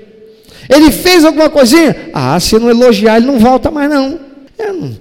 [0.69, 2.11] Ele fez alguma coisinha?
[2.13, 4.21] Ah, se não elogiar, ele não volta mais não.
[4.59, 4.97] Não,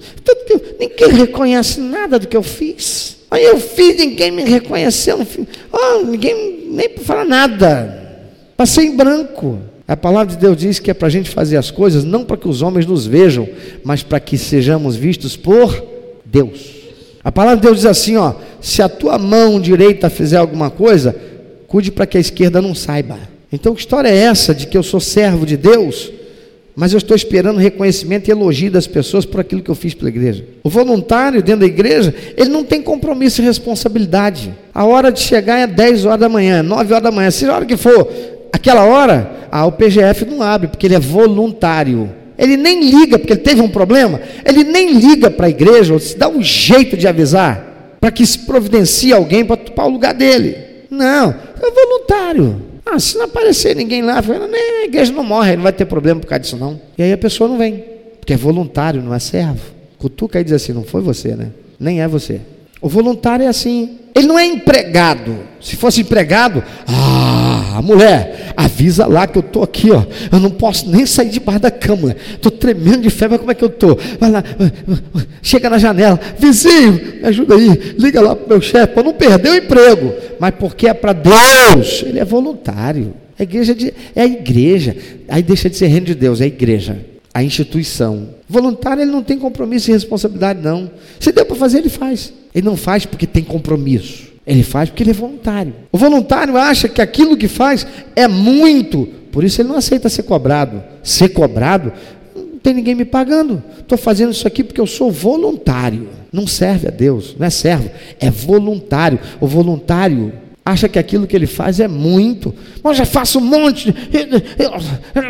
[0.80, 3.18] ninguém reconhece nada do que eu fiz.
[3.32, 5.26] Aí eu fiz, ninguém me reconheceu.
[5.72, 8.24] Oh, ninguém nem falar nada.
[8.56, 9.60] Passei em branco.
[9.88, 12.38] A palavra de Deus diz que é para a gente fazer as coisas não para
[12.38, 13.48] que os homens nos vejam,
[13.84, 15.86] mas para que sejamos vistos por
[16.26, 16.74] Deus.
[17.24, 21.16] A palavra de Deus diz assim: ó, se a tua mão direita fizer alguma coisa,
[21.68, 23.18] cuide para que a esquerda não saiba.
[23.52, 26.12] Então, que história é essa de que eu sou servo de Deus?
[26.76, 30.10] mas eu estou esperando reconhecimento e elogio das pessoas por aquilo que eu fiz pela
[30.10, 30.44] igreja.
[30.62, 34.54] O voluntário dentro da igreja, ele não tem compromisso e responsabilidade.
[34.74, 37.56] A hora de chegar é 10 horas da manhã, 9 horas da manhã, seja a
[37.56, 38.12] hora que for,
[38.66, 42.10] aquela hora, ah, o PGF não abre, porque ele é voluntário.
[42.38, 46.00] Ele nem liga, porque ele teve um problema, ele nem liga para a igreja, ou
[46.00, 50.14] se dá um jeito de avisar, para que se providencie alguém para ocupar o lugar
[50.14, 50.58] dele.
[50.90, 52.62] Não, é voluntário.
[52.86, 56.28] Ah, se não aparecer ninguém lá, a igreja não morre, não vai ter problema por
[56.28, 56.80] causa disso não.
[56.98, 57.84] E aí a pessoa não vem,
[58.20, 59.62] porque é voluntário, não é servo.
[59.98, 61.48] Cutuca e diz assim, não foi você, né?
[61.80, 62.42] Nem é você.
[62.82, 63.98] O voluntário é assim.
[64.14, 65.40] Ele não é empregado.
[65.60, 70.04] Se fosse empregado, ah, mulher, avisa lá que eu estou aqui, ó.
[70.32, 72.16] Eu não posso nem sair debaixo da cama.
[72.34, 73.98] Estou tremendo de febre, como é que eu estou?
[74.20, 74.44] Vai lá,
[75.42, 79.14] chega na janela, vizinho, me ajuda aí, liga lá para o meu chefe, para não
[79.14, 80.14] perder o emprego.
[80.40, 83.14] Mas porque é para Deus, ele é voluntário.
[83.38, 84.96] A igreja de, é a igreja.
[85.28, 86.98] Aí deixa de ser reino de Deus, é a igreja,
[87.34, 88.30] a instituição.
[88.48, 90.90] Voluntário ele não tem compromisso e responsabilidade, não.
[91.20, 92.32] Se der para fazer, ele faz.
[92.54, 94.35] Ele não faz porque tem compromisso.
[94.46, 95.74] Ele faz porque ele é voluntário.
[95.92, 100.24] O voluntário acha que aquilo que faz é muito, por isso ele não aceita ser
[100.24, 100.84] cobrado.
[101.02, 101.92] Ser cobrado,
[102.36, 103.64] não tem ninguém me pagando.
[103.80, 106.10] Estou fazendo isso aqui porque eu sou voluntário.
[106.32, 109.20] Não serve a Deus, não é servo, é voluntário.
[109.40, 112.54] O voluntário acha que aquilo que ele faz é muito.
[112.84, 113.94] Mas já faço um monte,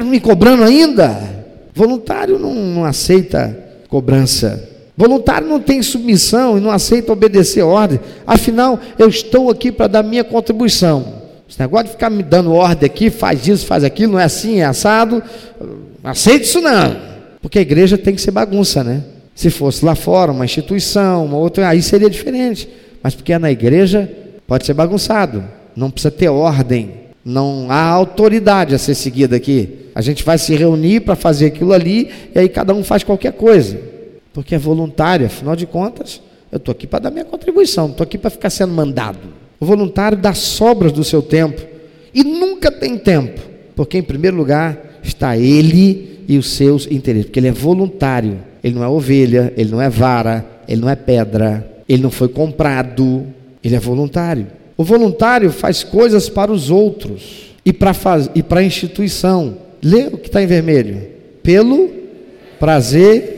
[0.05, 1.45] me cobrando ainda.
[1.73, 4.74] Voluntário não, não aceita cobrança.
[4.97, 7.99] Voluntário não tem submissão e não aceita obedecer ordem.
[8.25, 11.25] Afinal, eu estou aqui para dar minha contribuição.
[11.49, 14.61] Esse negócio de ficar me dando ordem aqui, faz isso, faz aquilo, não é assim,
[14.61, 15.21] é assado.
[16.01, 16.95] Aceito isso não.
[17.41, 19.03] Porque a igreja tem que ser bagunça, né?
[19.35, 22.69] Se fosse lá fora, uma instituição, uma outra, aí seria diferente.
[23.03, 24.09] Mas porque é na igreja,
[24.47, 25.43] pode ser bagunçado.
[25.75, 26.91] Não precisa ter ordem.
[27.23, 29.89] Não há autoridade a ser seguida aqui.
[29.93, 33.33] A gente vai se reunir para fazer aquilo ali, e aí cada um faz qualquer
[33.33, 33.94] coisa
[34.35, 36.21] porque é voluntário, afinal de contas,
[36.51, 39.19] eu estou aqui para dar minha contribuição, estou aqui para ficar sendo mandado.
[39.57, 41.61] O voluntário dá sobras do seu tempo
[42.13, 43.39] e nunca tem tempo,
[43.77, 48.75] porque em primeiro lugar está ele e os seus interesses, porque ele é voluntário, ele
[48.75, 53.25] não é ovelha, ele não é vara, ele não é pedra, ele não foi comprado,
[53.63, 54.47] ele é voluntário.
[54.75, 59.59] O voluntário faz coisas para os outros e para a instituição.
[59.81, 61.07] Lê o que está em vermelho.
[61.41, 61.89] Pelo
[62.59, 63.34] prazer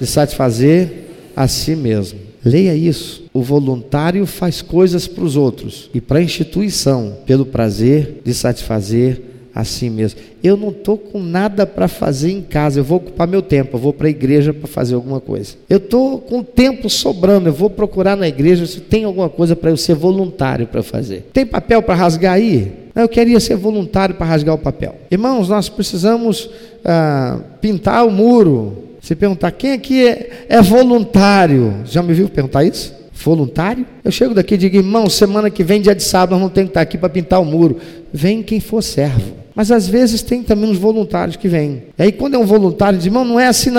[0.00, 2.18] de satisfazer a si mesmo.
[2.44, 3.24] Leia isso.
[3.32, 9.22] O voluntário faz coisas para os outros e para a instituição, pelo prazer de satisfazer
[9.54, 10.20] assim mesmo.
[10.42, 13.80] Eu não estou com nada para fazer em casa, eu vou ocupar meu tempo, eu
[13.80, 15.56] vou para a igreja para fazer alguma coisa.
[15.68, 19.70] Eu estou com tempo sobrando, eu vou procurar na igreja se tem alguma coisa para
[19.70, 21.28] eu ser voluntário para fazer.
[21.32, 22.72] Tem papel para rasgar aí?
[22.94, 24.94] Eu queria ser voluntário para rasgar o papel.
[25.10, 26.48] Irmãos, nós precisamos
[26.84, 28.87] ah, pintar o muro.
[29.00, 32.98] Se perguntar quem aqui é, é voluntário, já me viu perguntar isso?
[33.24, 33.84] voluntário.
[34.04, 36.68] Eu chego daqui e digo, irmão, semana que vem, dia de sábado, nós não temos
[36.68, 37.78] que estar aqui para pintar o muro.
[38.12, 39.36] Vem quem for servo.
[39.54, 41.82] Mas às vezes tem também uns voluntários que vêm.
[41.98, 43.70] E aí quando é um voluntário, diz, irmão, não é assim,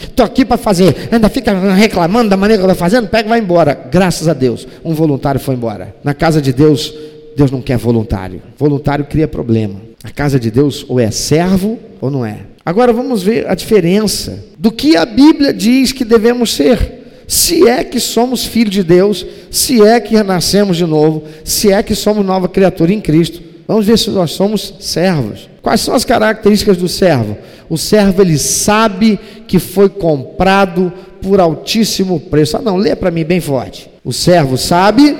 [0.00, 3.40] estou aqui para fazer, ainda fica reclamando da maneira que estou fazendo, pega e vai
[3.40, 3.74] embora.
[3.90, 5.92] Graças a Deus, um voluntário foi embora.
[6.04, 6.94] Na casa de Deus,
[7.36, 8.40] Deus não quer voluntário.
[8.56, 9.74] Voluntário cria problema.
[10.04, 12.51] A casa de Deus ou é servo ou não é.
[12.64, 17.82] Agora vamos ver a diferença do que a Bíblia diz que devemos ser se é
[17.82, 22.26] que somos filhos de Deus, se é que renascemos de novo, se é que somos
[22.26, 23.40] nova criatura em Cristo.
[23.66, 25.48] Vamos ver se nós somos servos.
[25.62, 27.38] Quais são as características do servo?
[27.70, 30.92] O servo ele sabe que foi comprado
[31.22, 32.58] por altíssimo preço.
[32.58, 33.88] Ah, não, lê para mim bem forte.
[34.04, 35.16] O servo sabe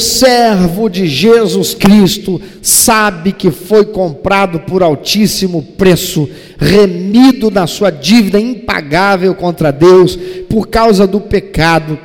[0.00, 6.28] servo de Jesus Cristo sabe que foi comprado por altíssimo preço,
[6.58, 11.98] remido da sua dívida impagável contra Deus por causa do pecado,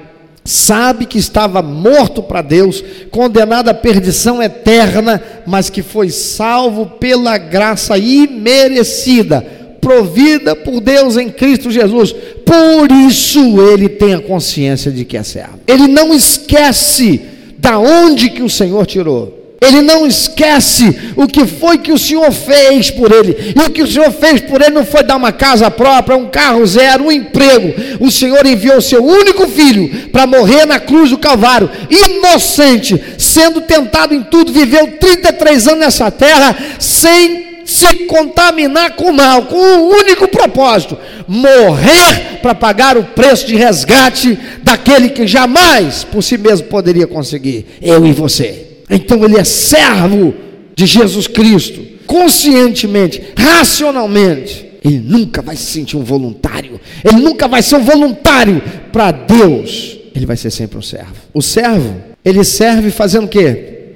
[0.44, 7.38] sabe que estava morto para Deus, condenado à perdição eterna, mas que foi salvo pela
[7.38, 9.42] graça imerecida,
[9.82, 12.14] provida por Deus em Cristo Jesus.
[12.46, 15.60] Por isso ele tem a consciência de que é servo.
[15.68, 17.22] Ele não esquece
[17.66, 19.44] da onde que o Senhor tirou.
[19.60, 23.56] Ele não esquece o que foi que o Senhor fez por ele.
[23.56, 26.28] E o que o Senhor fez por ele não foi dar uma casa própria, um
[26.28, 27.74] carro zero, um emprego.
[28.00, 33.62] O Senhor enviou o seu único filho para morrer na cruz do Calvário, inocente, sendo
[33.62, 39.58] tentado em tudo, viveu 33 anos nessa terra sem se contaminar com o mal, com
[39.58, 40.98] um único propósito:
[41.28, 47.68] morrer para pagar o preço de resgate daquele que jamais por si mesmo poderia conseguir,
[47.80, 48.80] eu e você.
[48.90, 50.34] Então ele é servo
[50.76, 54.66] de Jesus Cristo, conscientemente, racionalmente.
[54.84, 58.62] Ele nunca vai se sentir um voluntário, ele nunca vai ser um voluntário
[58.92, 61.14] para Deus, ele vai ser sempre um servo.
[61.32, 63.92] O servo, ele serve fazendo o quê?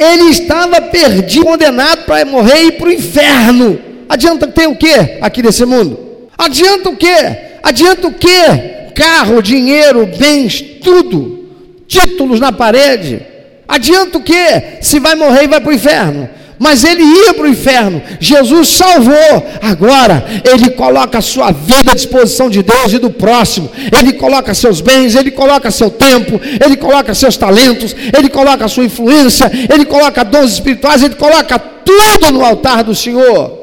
[0.00, 3.78] Ele estava perdido, condenado para morrer e ir para o inferno.
[4.08, 6.28] Adianta ter o que aqui nesse mundo?
[6.36, 7.16] Adianta o que?
[7.62, 8.92] Adianta o que?
[8.94, 11.46] Carro, dinheiro, bens, tudo.
[11.86, 13.20] Títulos na parede.
[13.66, 14.80] Adianta o que?
[14.80, 18.02] Se vai morrer e vai para o inferno mas ele ia para o inferno.
[18.18, 19.46] Jesus salvou.
[19.62, 23.70] Agora, ele coloca a sua vida à disposição de Deus e do próximo.
[23.96, 28.84] Ele coloca seus bens, ele coloca seu tempo, ele coloca seus talentos, ele coloca sua
[28.84, 33.56] influência, ele coloca dons espirituais, ele coloca tudo no altar do Senhor.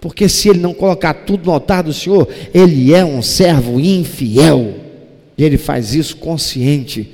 [0.00, 4.74] Porque se ele não colocar tudo no altar do Senhor, ele é um servo infiel.
[5.36, 7.10] E ele faz isso consciente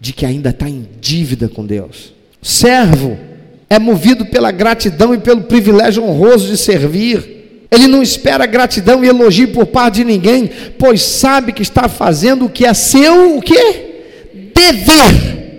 [0.00, 2.12] de que ainda está em dívida com Deus.
[2.40, 3.31] Servo
[3.72, 7.66] é movido pela gratidão e pelo privilégio honroso de servir.
[7.70, 12.44] Ele não espera gratidão e elogio por parte de ninguém, pois sabe que está fazendo
[12.44, 13.54] o que é seu, o que?
[14.54, 15.51] Dever.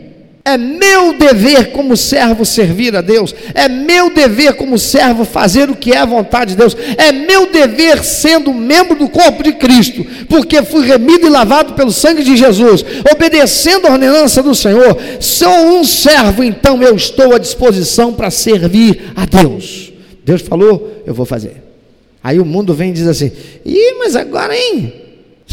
[0.46, 3.34] É meu dever como servo servir a Deus.
[3.54, 6.76] É meu dever como servo fazer o que é a vontade de Deus.
[6.98, 11.94] É meu dever sendo membro do corpo de Cristo, porque fui remido e lavado pelo
[11.94, 14.98] sangue de Jesus, obedecendo a ordenança do Senhor.
[15.22, 19.94] Sou um servo, então eu estou à disposição para servir a Deus.
[20.26, 21.64] Deus falou, eu vou fazer.
[22.22, 23.32] Aí o mundo vem e diz assim:
[23.66, 25.03] "Ih, mas agora, hein?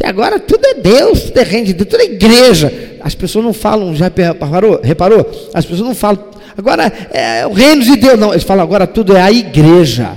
[0.05, 2.99] Agora tudo é Deus, tudo é reino de tudo é igreja.
[3.01, 4.81] As pessoas não falam, já reparou?
[4.83, 5.51] reparou?
[5.55, 6.25] As pessoas não falam,
[6.57, 8.33] agora é o reino de Deus, não.
[8.33, 10.17] Eles falam, agora tudo é a igreja.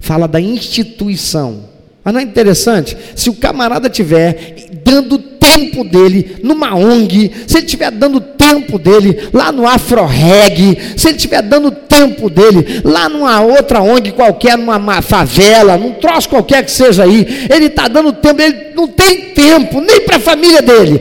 [0.00, 1.68] Fala da instituição.
[2.02, 2.96] Mas não é interessante?
[3.14, 5.18] Se o camarada tiver dando
[5.50, 11.16] tempo dele numa ONG, se ele estiver dando tempo dele lá no AfroReg, se ele
[11.16, 16.70] estiver dando tempo dele lá numa outra ONG qualquer, numa favela, num troço qualquer que
[16.70, 21.00] seja aí, ele está dando tempo, ele não tem tempo nem para a família dele.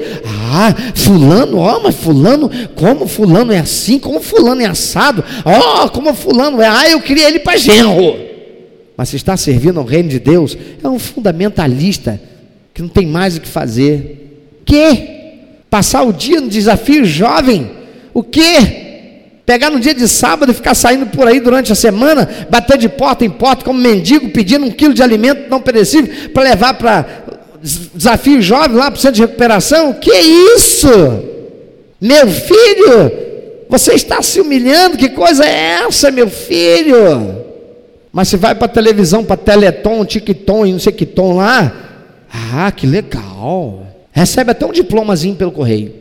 [0.52, 5.86] Ah, fulano, ó, oh, mas fulano, como fulano é assim, como fulano é assado, ó,
[5.86, 8.18] oh, como fulano é, ah, eu queria ele para genro.
[8.98, 12.20] Mas se está servindo ao reino de Deus, é um fundamentalista
[12.74, 14.29] que não tem mais o que fazer.
[14.70, 15.20] Que?
[15.68, 17.72] Passar o dia no desafio jovem?
[18.14, 19.42] O que?
[19.46, 22.88] Pegar no dia de sábado e ficar saindo por aí durante a semana, bater de
[22.88, 27.06] porta em porta como mendigo, pedindo um quilo de alimento não perecível para levar para
[27.62, 29.94] desafio jovem lá para o centro de recuperação?
[29.94, 30.88] Que isso?
[32.00, 33.12] Meu filho,
[33.68, 34.98] você está se humilhando?
[34.98, 37.44] Que coisa é essa, meu filho?
[38.12, 41.74] Mas se vai para televisão, para Teleton, TikTok e não sei que tom lá,
[42.54, 43.89] ah, que legal.
[44.20, 45.94] Recebe até um diplomazinho pelo correio.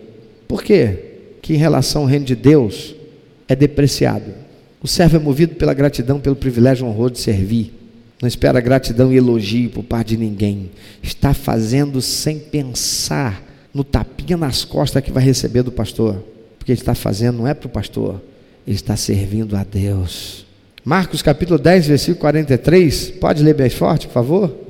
[0.49, 0.99] Por quê?
[1.41, 2.97] Que em relação ao reino de Deus
[3.47, 4.35] é depreciado.
[4.83, 7.73] O servo é movido pela gratidão, pelo privilégio honroso de servir.
[8.21, 10.69] Não espera gratidão e elogio por parte de ninguém.
[11.01, 13.41] Está fazendo sem pensar
[13.73, 16.17] no tapinha nas costas que vai receber do pastor.
[16.59, 18.21] Porque ele está fazendo não é para o pastor,
[18.67, 20.45] ele está servindo a Deus.
[20.85, 23.11] Marcos capítulo 10, versículo 43.
[23.21, 24.68] Pode ler bem forte, por favor?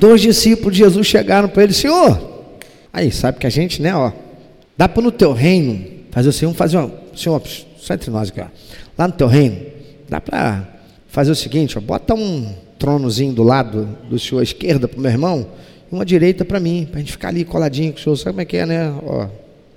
[0.00, 2.30] Dois discípulos de Jesus chegaram para ele, Senhor,
[2.92, 4.10] Aí, sabe que a gente, né, ó,
[4.76, 7.40] dá para no teu reino fazer o seguinte, fazer uma, senhor,
[7.76, 8.46] só entre nós aqui, ó,
[8.98, 9.60] lá no teu reino,
[10.08, 10.66] dá para
[11.06, 15.00] fazer o seguinte, ó, bota um tronozinho do lado do senhor à esquerda para o
[15.00, 15.46] meu irmão
[15.90, 18.30] e uma direita para mim, para a gente ficar ali coladinho com o senhor, sabe
[18.30, 18.92] como é que é, né?
[19.04, 19.28] Ó.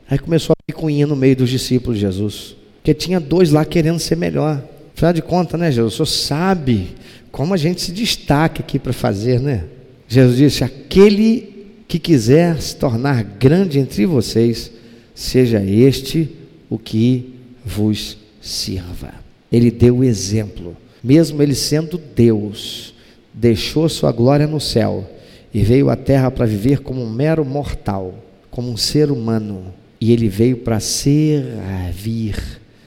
[0.10, 4.00] Aí começou a picuinha no meio dos discípulos de Jesus, porque tinha dois lá querendo
[4.00, 4.62] ser melhor.
[4.96, 5.94] Afinal de contas, né, Jesus?
[5.94, 6.96] O senhor sabe
[7.32, 9.66] como a gente se destaca aqui para fazer, né?
[10.08, 14.72] Jesus disse: aquele que quiser se tornar grande entre vocês,
[15.14, 16.30] seja este
[16.70, 17.34] o que
[17.64, 19.14] vos sirva.
[19.52, 22.94] Ele deu o exemplo, mesmo ele sendo Deus,
[23.34, 25.08] deixou sua glória no céu
[25.54, 28.16] e veio à terra para viver como um mero mortal,
[28.50, 32.36] como um ser humano, e ele veio para servir.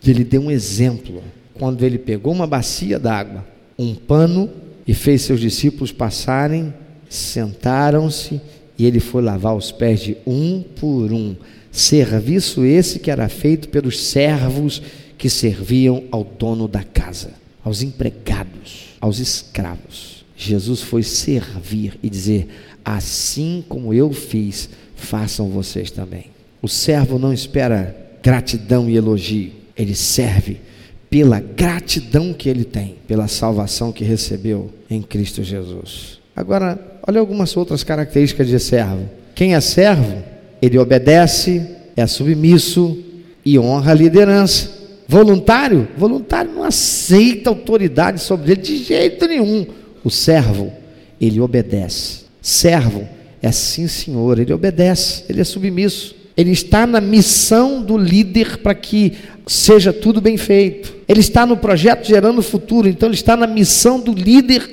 [0.05, 1.23] Ele deu um exemplo
[1.55, 3.45] quando ele pegou uma bacia d'água,
[3.79, 4.51] um pano
[4.87, 6.75] e fez seus discípulos passarem,
[7.09, 8.41] sentaram-se
[8.79, 11.35] e ele foi lavar os pés de um por um.
[11.71, 14.83] Serviço esse que era feito pelos servos
[15.19, 17.31] que serviam ao dono da casa,
[17.65, 20.25] aos empregados, aos escravos.
[20.37, 22.49] Jesus foi servir e dizer:
[22.85, 26.27] assim como eu fiz, façam vocês também.
[26.61, 30.61] O servo não espera gratidão e elogio, ele serve
[31.09, 36.19] pela gratidão que ele tem, pela salvação que recebeu em Cristo Jesus.
[36.35, 39.09] Agora, olha algumas outras características de servo.
[39.35, 40.23] Quem é servo,
[40.61, 41.65] ele obedece,
[41.97, 42.99] é submisso
[43.45, 44.71] e honra a liderança.
[45.09, 49.67] Voluntário, voluntário não aceita autoridade sobre ele de jeito nenhum.
[50.03, 50.73] O servo,
[51.21, 52.25] ele obedece.
[52.43, 53.07] Servo
[53.41, 56.17] é sim, senhor, ele obedece, ele é submisso.
[56.37, 59.15] Ele está na missão do líder para que
[59.47, 60.95] seja tudo bem feito.
[61.09, 64.69] Ele está no projeto gerando futuro, então ele está na missão do líder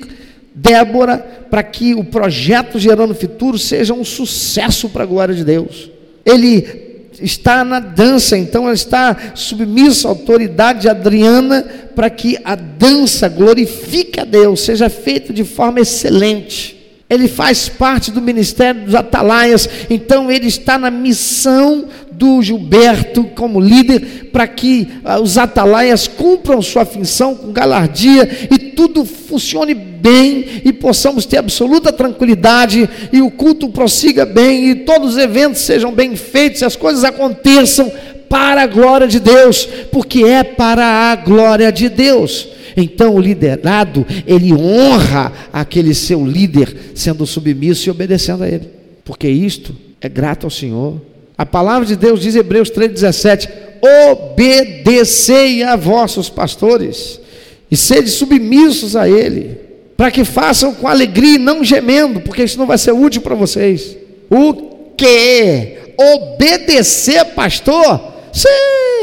[0.54, 1.18] Débora
[1.50, 5.90] para que o projeto Gerando Futuro seja um sucesso para a glória de Deus.
[6.24, 6.84] Ele
[7.20, 11.62] está na dança, então ela está submissa à autoridade de Adriana
[11.94, 16.74] para que a dança glorifique a Deus, seja feita de forma excelente.
[17.08, 21.86] Ele faz parte do ministério dos atalaias, então ele está na missão
[22.16, 28.58] do Gilberto como líder para que uh, os atalaias cumpram sua função com galardia e
[28.58, 35.12] tudo funcione bem e possamos ter absoluta tranquilidade e o culto prossiga bem e todos
[35.12, 37.90] os eventos sejam bem feitos e as coisas aconteçam
[38.28, 42.48] para a glória de Deus, porque é para a glória de Deus.
[42.76, 48.68] Então o liderado, ele honra aquele seu líder, sendo submisso e obedecendo a ele,
[49.04, 51.00] porque isto é grato ao Senhor.
[51.36, 53.48] A palavra de Deus diz em Hebreus 3,17:
[54.10, 57.20] obedecei a vossos pastores
[57.70, 59.58] e sede submissos a ele,
[59.96, 63.34] para que façam com alegria e não gemendo, porque isso não vai ser útil para
[63.34, 63.96] vocês.
[64.30, 64.54] O
[64.96, 65.78] que?
[65.98, 68.14] Obedecer, pastor?
[68.32, 68.48] Você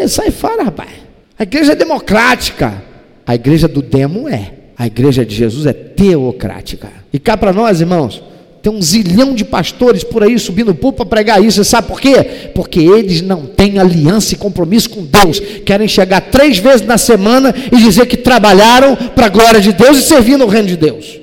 [0.08, 0.90] sai fora, rapaz.
[1.38, 2.84] A igreja é democrática.
[3.26, 4.54] A igreja do demo é.
[4.78, 6.90] A igreja de Jesus é teocrática.
[7.14, 8.22] E cá para nós, irmãos,
[8.62, 11.64] tem um zilhão de pastores por aí subindo para pregar isso.
[11.64, 12.52] Você sabe por quê?
[12.54, 15.40] Porque eles não têm aliança e compromisso com Deus.
[15.66, 19.98] Querem chegar três vezes na semana e dizer que trabalharam para a glória de Deus
[19.98, 21.20] e servindo o reino de Deus.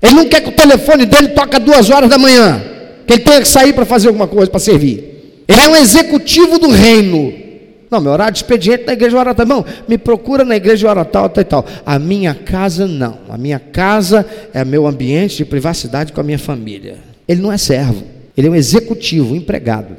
[0.00, 2.62] Ele não quer que o telefone dele toque duas horas da manhã.
[3.04, 5.42] Que ele tenha que sair para fazer alguma coisa, para servir.
[5.48, 7.47] Ele é um executivo do reino.
[7.90, 9.64] Não, meu horário de expediente na igreja hora tal.
[9.88, 11.66] Me procura na igreja hora tal, tal e tal.
[11.86, 13.18] A minha casa não.
[13.28, 16.96] A minha casa é meu ambiente de privacidade com a minha família.
[17.26, 18.04] Ele não é servo.
[18.36, 19.96] Ele é um executivo, um empregado.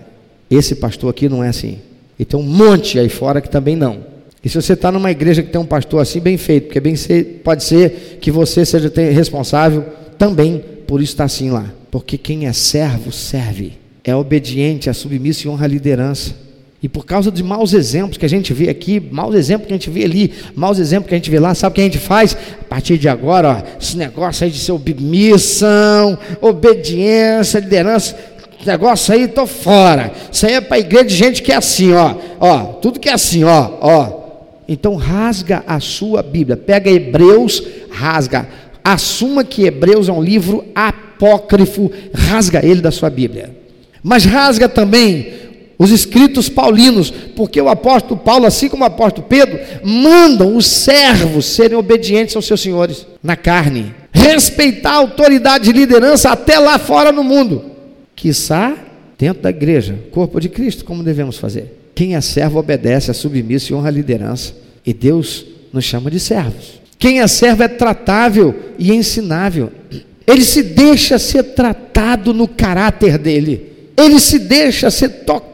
[0.50, 1.80] Esse pastor aqui não é assim.
[2.18, 4.10] E tem um monte aí fora que também não.
[4.44, 6.96] E se você está numa igreja que tem um pastor assim, bem feito, porque bem
[6.96, 9.84] ser, pode ser que você seja responsável
[10.18, 11.66] também por isso estar assim lá.
[11.92, 13.74] Porque quem é servo, serve.
[14.04, 16.49] É obediente, é submisso e honra a liderança.
[16.82, 19.76] E por causa de maus exemplos que a gente vê aqui, maus exemplos que a
[19.76, 21.98] gente vê ali, maus exemplos que a gente vê lá, sabe o que a gente
[21.98, 22.38] faz?
[22.62, 28.16] A partir de agora, ó, esse negócio aí de ser missão, obediência, liderança,
[28.66, 30.12] negócio aí, tô fora.
[30.32, 33.14] Isso aí é para igreja de gente que é assim, ó, ó, tudo que é
[33.14, 34.20] assim, ó, ó.
[34.68, 38.48] Então rasga a sua Bíblia, pega Hebreus, rasga.
[38.84, 43.52] Assuma que Hebreus é um livro apócrifo, rasga ele da sua Bíblia.
[44.02, 45.49] Mas rasga também
[45.80, 51.46] os escritos paulinos, porque o apóstolo Paulo, assim como o apóstolo Pedro, mandam os servos
[51.46, 57.14] serem obedientes aos seus senhores na carne, respeitar a autoridade e liderança até lá fora
[57.14, 57.72] no mundo,
[58.14, 58.78] quiçá
[59.18, 61.92] dentro da igreja, corpo de Cristo, como devemos fazer.
[61.96, 64.54] Quem é servo obedece, é submisso e honra a liderança,
[64.86, 66.80] e Deus nos chama de servos.
[66.98, 69.72] Quem é servo é tratável e ensinável,
[70.28, 73.70] ele se deixa ser tratado no caráter dele
[74.00, 75.49] ele se deixa ser tocado.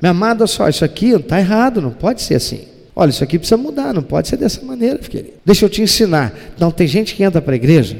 [0.00, 2.62] Minha amada, só, isso aqui está errado, não pode ser assim.
[2.94, 5.34] Olha, isso aqui precisa mudar, não pode ser dessa maneira, querido.
[5.44, 6.36] Deixa eu te ensinar.
[6.58, 7.96] Não, tem gente que entra para a igreja,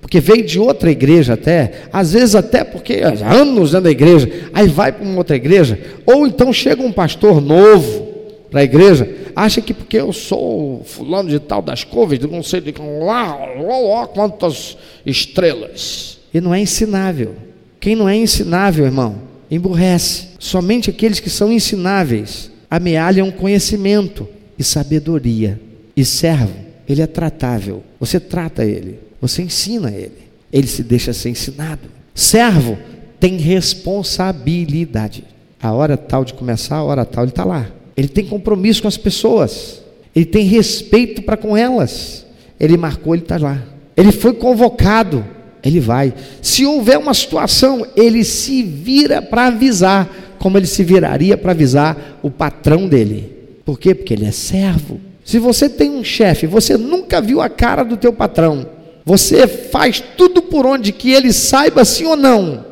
[0.00, 4.48] porque veio de outra igreja até, às vezes até porque há anos dentro da igreja,
[4.52, 8.08] aí vai para uma outra igreja, ou então chega um pastor novo
[8.50, 12.60] para a igreja, acha que porque eu sou fulano de tal das covas, não sei
[12.60, 16.18] de lá, lá quantas estrelas.
[16.32, 17.34] E não é ensinável.
[17.78, 20.28] Quem não é ensinável, irmão, emburrece.
[20.38, 24.28] Somente aqueles que são ensináveis amealham conhecimento
[24.58, 25.60] e sabedoria.
[25.96, 26.54] E servo,
[26.88, 27.82] ele é tratável.
[27.98, 30.30] Você trata ele, você ensina ele.
[30.52, 31.88] Ele se deixa ser ensinado.
[32.14, 32.78] Servo
[33.18, 35.24] tem responsabilidade.
[35.62, 37.70] A hora tal de começar, a hora tal, ele está lá.
[37.96, 39.82] Ele tem compromisso com as pessoas.
[40.14, 42.26] Ele tem respeito para com elas.
[42.58, 43.62] Ele marcou, ele está lá.
[43.96, 45.24] Ele foi convocado
[45.62, 46.12] ele vai.
[46.40, 50.08] Se houver uma situação, ele se vira para avisar,
[50.38, 53.32] como ele se viraria para avisar o patrão dele.
[53.64, 53.94] Por quê?
[53.94, 55.00] Porque ele é servo.
[55.24, 58.66] Se você tem um chefe, você nunca viu a cara do teu patrão.
[59.04, 62.64] Você faz tudo por onde que ele saiba sim ou não.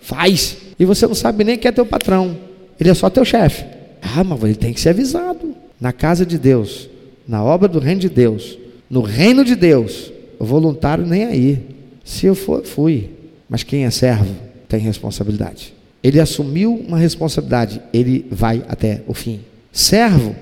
[0.00, 0.56] Faz.
[0.78, 2.36] E você não sabe nem quem é teu patrão.
[2.78, 3.64] Ele é só teu chefe.
[4.02, 5.54] Ah, mas ele tem que ser avisado.
[5.80, 6.88] Na casa de Deus,
[7.26, 8.58] na obra do reino de Deus,
[8.90, 11.71] no reino de Deus, o voluntário nem aí.
[12.04, 13.10] Se eu for, fui.
[13.48, 14.34] Mas quem é servo
[14.68, 15.74] tem responsabilidade.
[16.02, 19.40] Ele assumiu uma responsabilidade, ele vai até o fim.
[19.70, 20.34] Servo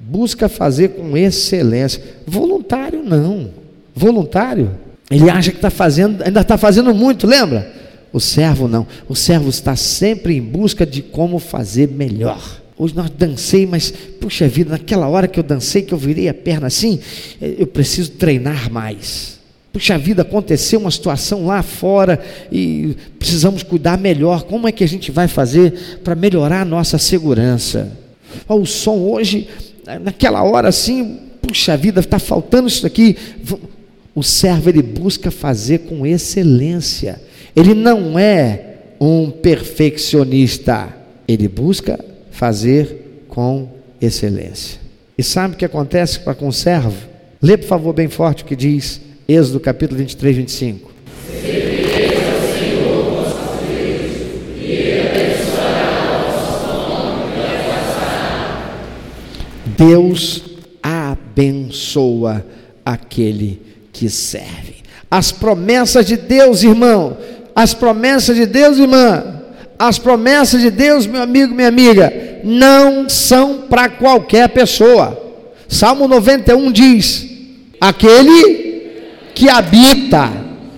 [0.00, 2.02] busca fazer com excelência.
[2.26, 3.50] Voluntário não.
[3.94, 4.72] Voluntário,
[5.10, 7.72] ele acha que está fazendo, ainda está fazendo muito, lembra?
[8.12, 8.86] O servo não.
[9.08, 12.60] O servo está sempre em busca de como fazer melhor.
[12.78, 16.34] Hoje nós dancei, mas puxa vida, naquela hora que eu dancei, que eu virei a
[16.34, 17.00] perna assim,
[17.40, 19.35] eu preciso treinar mais.
[19.76, 22.18] Puxa vida, aconteceu uma situação lá fora
[22.50, 24.44] e precisamos cuidar melhor.
[24.44, 27.92] Como é que a gente vai fazer para melhorar a nossa segurança?
[28.48, 29.48] o som hoje,
[30.00, 33.18] naquela hora assim, puxa vida, está faltando isso aqui.
[34.14, 37.20] O servo ele busca fazer com excelência.
[37.54, 40.88] Ele não é um perfeccionista.
[41.28, 43.68] Ele busca fazer com
[44.00, 44.80] excelência.
[45.18, 46.96] E sabe o que acontece com o servo?
[47.42, 50.92] Lê por favor bem forte o que diz Êxodo capítulo 23, 25.
[59.76, 60.44] Deus
[60.80, 62.46] abençoa
[62.84, 63.60] aquele
[63.92, 64.76] que serve.
[65.10, 67.18] As promessas de Deus, irmão,
[67.52, 69.42] as promessas de Deus, irmã,
[69.76, 72.12] as promessas de Deus, meu amigo, minha amiga,
[72.44, 75.20] não são para qualquer pessoa.
[75.68, 77.26] Salmo 91 diz:
[77.80, 78.65] aquele
[79.36, 80.32] que habita,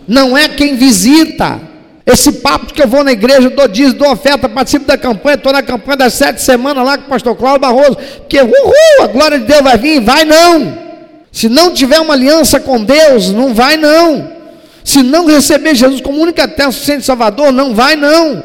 [0.06, 1.60] não é quem visita.
[2.04, 5.52] Esse papo que eu vou na igreja, dou dízimo, dou oferta, participo da campanha, estou
[5.52, 7.96] na campanha das sete semanas lá com o pastor Cláudio Barroso,
[8.28, 10.76] que uhul, a glória de Deus vai vir, vai não.
[11.30, 14.28] Se não tiver uma aliança com Deus, não vai não.
[14.82, 18.42] Se não receber Jesus como única terra suficiente Salvador, não vai não.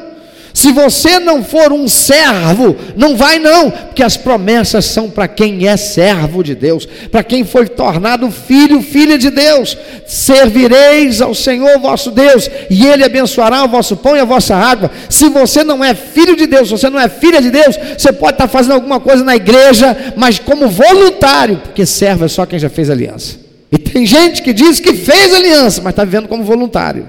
[0.53, 5.67] Se você não for um servo, não vai não, porque as promessas são para quem
[5.67, 9.75] é servo de Deus, para quem foi tornado filho, filha de Deus.
[10.05, 14.91] Servireis ao Senhor vosso Deus, e ele abençoará o vosso pão e a vossa água.
[15.09, 18.13] Se você não é filho de Deus, se você não é filha de Deus, você
[18.13, 22.59] pode estar fazendo alguma coisa na igreja, mas como voluntário, porque servo é só quem
[22.59, 23.37] já fez aliança.
[23.71, 27.07] E tem gente que diz que fez aliança, mas está vivendo como voluntário.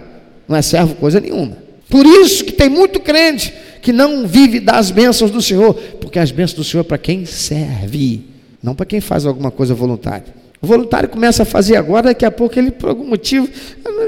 [0.49, 1.64] Não é servo coisa nenhuma.
[1.95, 6.33] Por isso que tem muito crente que não vive das bênçãos do Senhor, porque as
[6.33, 8.25] bênçãos do Senhor é para quem serve,
[8.61, 10.27] não para quem faz alguma coisa voluntária.
[10.61, 13.49] O voluntário começa a fazer agora, daqui a pouco ele, por algum motivo,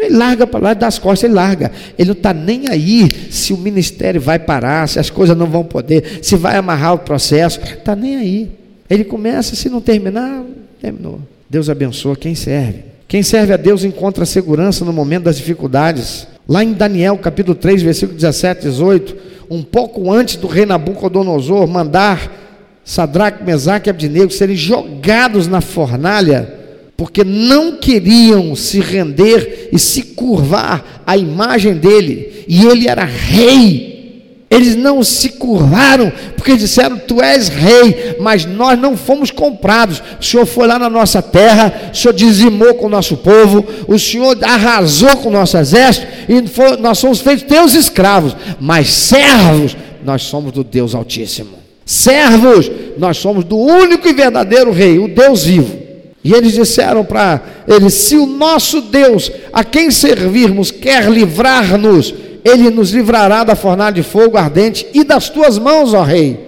[0.03, 1.70] ele larga para lá, das costas, ele larga.
[1.97, 5.62] Ele não está nem aí se o ministério vai parar, se as coisas não vão
[5.62, 8.51] poder, se vai amarrar o processo, está nem aí.
[8.91, 10.43] Ele começa, se não terminar,
[10.80, 11.20] terminou.
[11.49, 12.80] Deus abençoa quem serve.
[13.07, 16.26] Quem serve a Deus encontra segurança no momento das dificuldades.
[16.49, 19.16] Lá em Daniel capítulo 3, versículo 17 e 18,
[19.51, 22.30] um pouco antes do rei Nabucodonosor mandar
[22.84, 26.55] Sadraque, Mesaque e Abdinego serem jogados na fornalha,
[26.97, 33.95] porque não queriam se render e se curvar à imagem dele, e ele era rei
[34.49, 40.01] eles não se curvaram, porque disseram: Tu és rei, mas nós não fomos comprados.
[40.20, 43.99] O Senhor foi lá na nossa terra, o Senhor dizimou com o nosso povo, o
[43.99, 49.76] Senhor arrasou com o nosso exército, e foi, nós somos feitos teus escravos, mas servos,
[50.05, 51.57] nós somos do Deus Altíssimo.
[51.84, 55.86] Servos, nós somos do único e verdadeiro rei, o Deus vivo.
[56.22, 62.12] E eles disseram para ele: Se o nosso Deus, a quem servirmos, quer livrar-nos,
[62.47, 66.47] ele nos livrará da fornalha de fogo ardente e das tuas mãos, ó rei.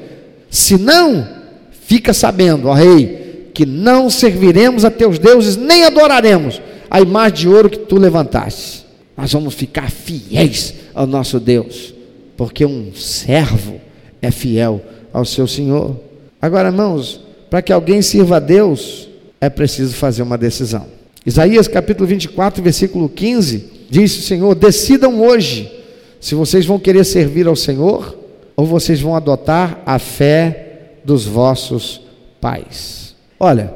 [0.49, 1.27] Se não,
[1.73, 7.49] fica sabendo, ó rei, que não serviremos a teus deuses, nem adoraremos a imagem de
[7.49, 8.87] ouro que tu levantaste.
[9.17, 11.93] Nós vamos ficar fiéis ao nosso Deus,
[12.37, 13.81] porque um servo
[14.23, 14.81] é fiel
[15.13, 15.97] ao seu Senhor.
[16.41, 17.21] Agora, irmãos,
[17.51, 19.09] para que alguém sirva a Deus,
[19.41, 20.87] é preciso fazer uma decisão.
[21.27, 25.78] Isaías capítulo 24, versículo 15, diz o Senhor: decidam hoje
[26.21, 28.17] se vocês vão querer servir ao Senhor
[28.57, 32.01] ou vocês vão adotar a fé dos vossos
[32.41, 33.15] pais.
[33.39, 33.73] Olha,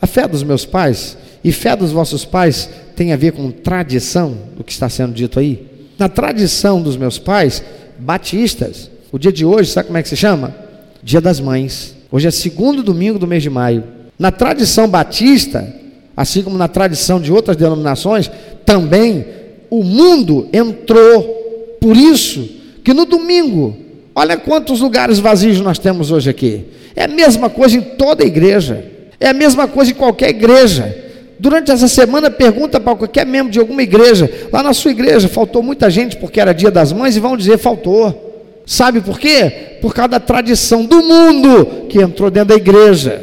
[0.00, 4.36] a fé dos meus pais e fé dos vossos pais tem a ver com tradição,
[4.56, 5.66] do que está sendo dito aí.
[5.98, 7.62] Na tradição dos meus pais,
[7.98, 10.54] batistas, o dia de hoje, sabe como é que se chama?
[11.02, 11.94] Dia das Mães.
[12.10, 13.84] Hoje é segundo domingo do mês de maio.
[14.18, 15.72] Na tradição batista,
[16.16, 18.30] assim como na tradição de outras denominações,
[18.64, 19.24] também
[19.70, 21.45] o mundo entrou
[21.80, 22.48] por isso
[22.84, 23.76] que no domingo,
[24.14, 26.64] olha quantos lugares vazios nós temos hoje aqui.
[26.94, 28.84] É a mesma coisa em toda igreja.
[29.20, 31.04] É a mesma coisa em qualquer igreja.
[31.38, 34.30] Durante essa semana, pergunta para qualquer membro de alguma igreja.
[34.52, 37.58] Lá na sua igreja faltou muita gente porque era dia das mães e vão dizer
[37.58, 38.24] faltou.
[38.64, 39.78] Sabe por quê?
[39.80, 43.22] Por causa da tradição do mundo que entrou dentro da igreja.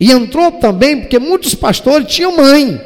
[0.00, 2.80] E entrou também porque muitos pastores tinham mãe.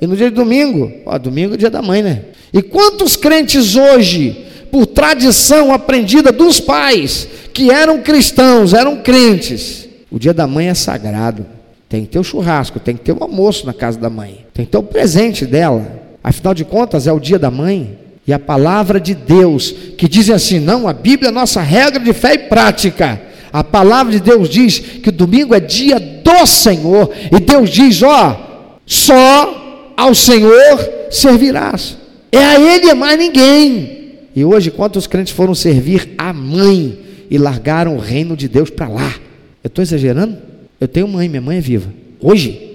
[0.00, 2.22] E no dia de domingo, ó, domingo é dia da mãe, né?
[2.52, 9.86] E quantos crentes hoje por tradição aprendida dos pais, que eram cristãos, eram crentes.
[10.10, 11.44] O dia da mãe é sagrado.
[11.90, 14.64] Tem que ter o churrasco, tem que ter o almoço na casa da mãe, tem
[14.64, 16.00] que ter o presente dela.
[16.24, 17.98] Afinal de contas, é o dia da mãe.
[18.26, 22.12] E a palavra de Deus, que diz assim: não, a Bíblia é nossa regra de
[22.14, 23.20] fé e prática.
[23.52, 27.10] A palavra de Deus diz que o domingo é dia do Senhor.
[27.30, 31.98] E Deus diz: ó, só ao Senhor servirás.
[32.30, 34.01] É a Ele e mais ninguém.
[34.34, 36.98] E hoje, quantos crentes foram servir a mãe
[37.30, 39.14] e largaram o reino de Deus para lá?
[39.62, 40.36] Eu estou exagerando?
[40.80, 41.92] Eu tenho mãe, minha mãe é viva.
[42.20, 42.72] Hoje,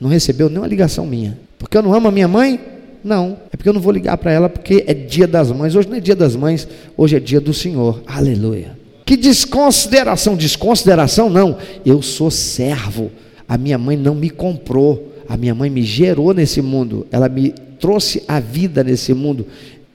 [0.00, 1.38] não recebeu nenhuma ligação minha.
[1.58, 2.58] Porque eu não amo a minha mãe?
[3.04, 3.36] Não.
[3.52, 5.74] É porque eu não vou ligar para ela porque é dia das mães.
[5.74, 8.02] Hoje não é dia das mães, hoje é dia do Senhor.
[8.06, 8.76] Aleluia.
[9.04, 11.58] Que desconsideração, desconsideração não.
[11.84, 13.10] Eu sou servo.
[13.48, 15.12] A minha mãe não me comprou.
[15.28, 17.06] A minha mãe me gerou nesse mundo.
[17.10, 19.46] Ela me trouxe a vida nesse mundo.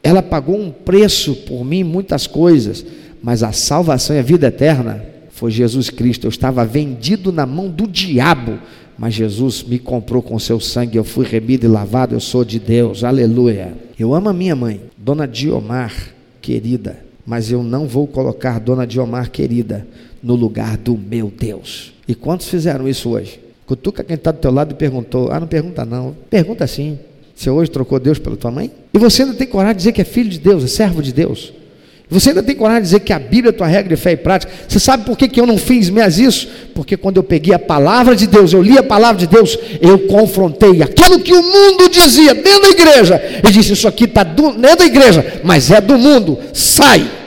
[0.07, 2.85] Ela pagou um preço por mim, muitas coisas,
[3.21, 6.27] mas a salvação e a vida eterna foi Jesus Cristo.
[6.27, 8.57] Eu estava vendido na mão do diabo,
[8.97, 10.97] mas Jesus me comprou com seu sangue.
[10.97, 12.15] Eu fui remido e lavado.
[12.15, 13.03] Eu sou de Deus.
[13.03, 13.73] Aleluia.
[13.99, 15.93] Eu amo a minha mãe, Dona Diomar,
[16.41, 19.85] querida, mas eu não vou colocar Dona Diomar, querida,
[20.23, 21.93] no lugar do meu Deus.
[22.07, 23.41] E quantos fizeram isso hoje?
[23.65, 25.33] Cutuca quem está do teu lado e perguntou.
[25.33, 26.15] Ah, não pergunta não.
[26.29, 26.97] Pergunta sim.
[27.37, 28.71] Você hoje trocou Deus pela tua mãe?
[28.91, 31.13] E você ainda tem coragem de dizer que é filho de Deus, é servo de
[31.13, 31.53] Deus.
[32.09, 34.17] Você ainda tem coragem de dizer que a Bíblia é tua regra de fé e
[34.17, 34.51] prática.
[34.67, 36.47] Você sabe por que, que eu não fiz mais isso?
[36.73, 39.99] Porque quando eu peguei a palavra de Deus, eu li a palavra de Deus, eu
[40.07, 43.21] confrontei aquilo que o mundo dizia dentro da igreja.
[43.47, 46.39] E disse: Isso aqui está dentro da igreja, mas é do mundo.
[46.53, 47.17] Sai!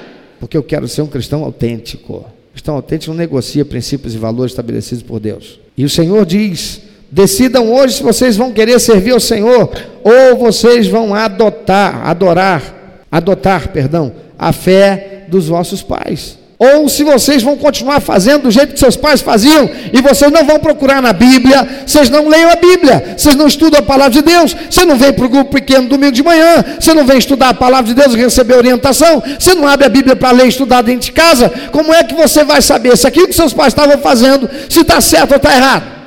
[0.40, 2.24] porque eu quero ser um cristão autêntico.
[2.52, 5.61] Cristão autêntico não negocia princípios e valores estabelecidos por Deus.
[5.76, 6.80] E o Senhor diz:
[7.11, 9.70] decidam hoje se vocês vão querer servir ao Senhor
[10.02, 12.62] ou vocês vão adotar, adorar,
[13.11, 18.74] adotar, perdão, a fé dos vossos pais ou se vocês vão continuar fazendo do jeito
[18.74, 22.56] que seus pais faziam, e vocês não vão procurar na Bíblia, vocês não leiam a
[22.56, 25.88] Bíblia, vocês não estudam a palavra de Deus, você não vem para o grupo pequeno
[25.88, 29.54] domingo de manhã, você não vem estudar a palavra de Deus e receber orientação, você
[29.54, 32.44] não abre a Bíblia para ler e estudar dentro de casa, como é que você
[32.44, 35.99] vai saber se aquilo que seus pais estavam fazendo, se está certo ou está errado?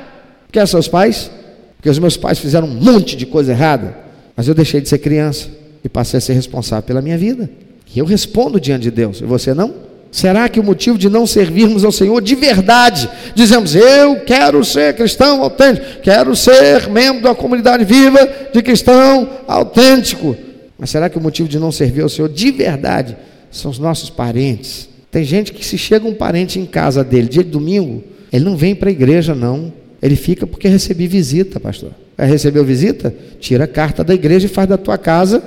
[0.54, 1.32] Porque é seus pais?
[1.76, 3.98] Porque os meus pais fizeram um monte de coisa errada,
[4.36, 5.48] mas eu deixei de ser criança
[5.82, 7.50] e passei a ser responsável pela minha vida.
[7.92, 9.74] E eu respondo diante de Deus, e você não?
[10.12, 14.94] Será que o motivo de não servirmos ao Senhor de verdade, dizemos, eu quero ser
[14.94, 18.20] cristão autêntico, quero ser membro da comunidade viva
[18.52, 20.36] de cristão autêntico,
[20.78, 23.16] mas será que o motivo de não servir ao Senhor de verdade
[23.50, 24.88] são os nossos parentes?
[25.10, 28.56] Tem gente que se chega um parente em casa dele, dia de domingo, ele não
[28.56, 29.72] vem para a igreja não,
[30.04, 31.92] ele fica porque recebi visita, pastor.
[32.18, 33.12] Recebeu visita?
[33.40, 35.42] Tira a carta da igreja e faz da tua casa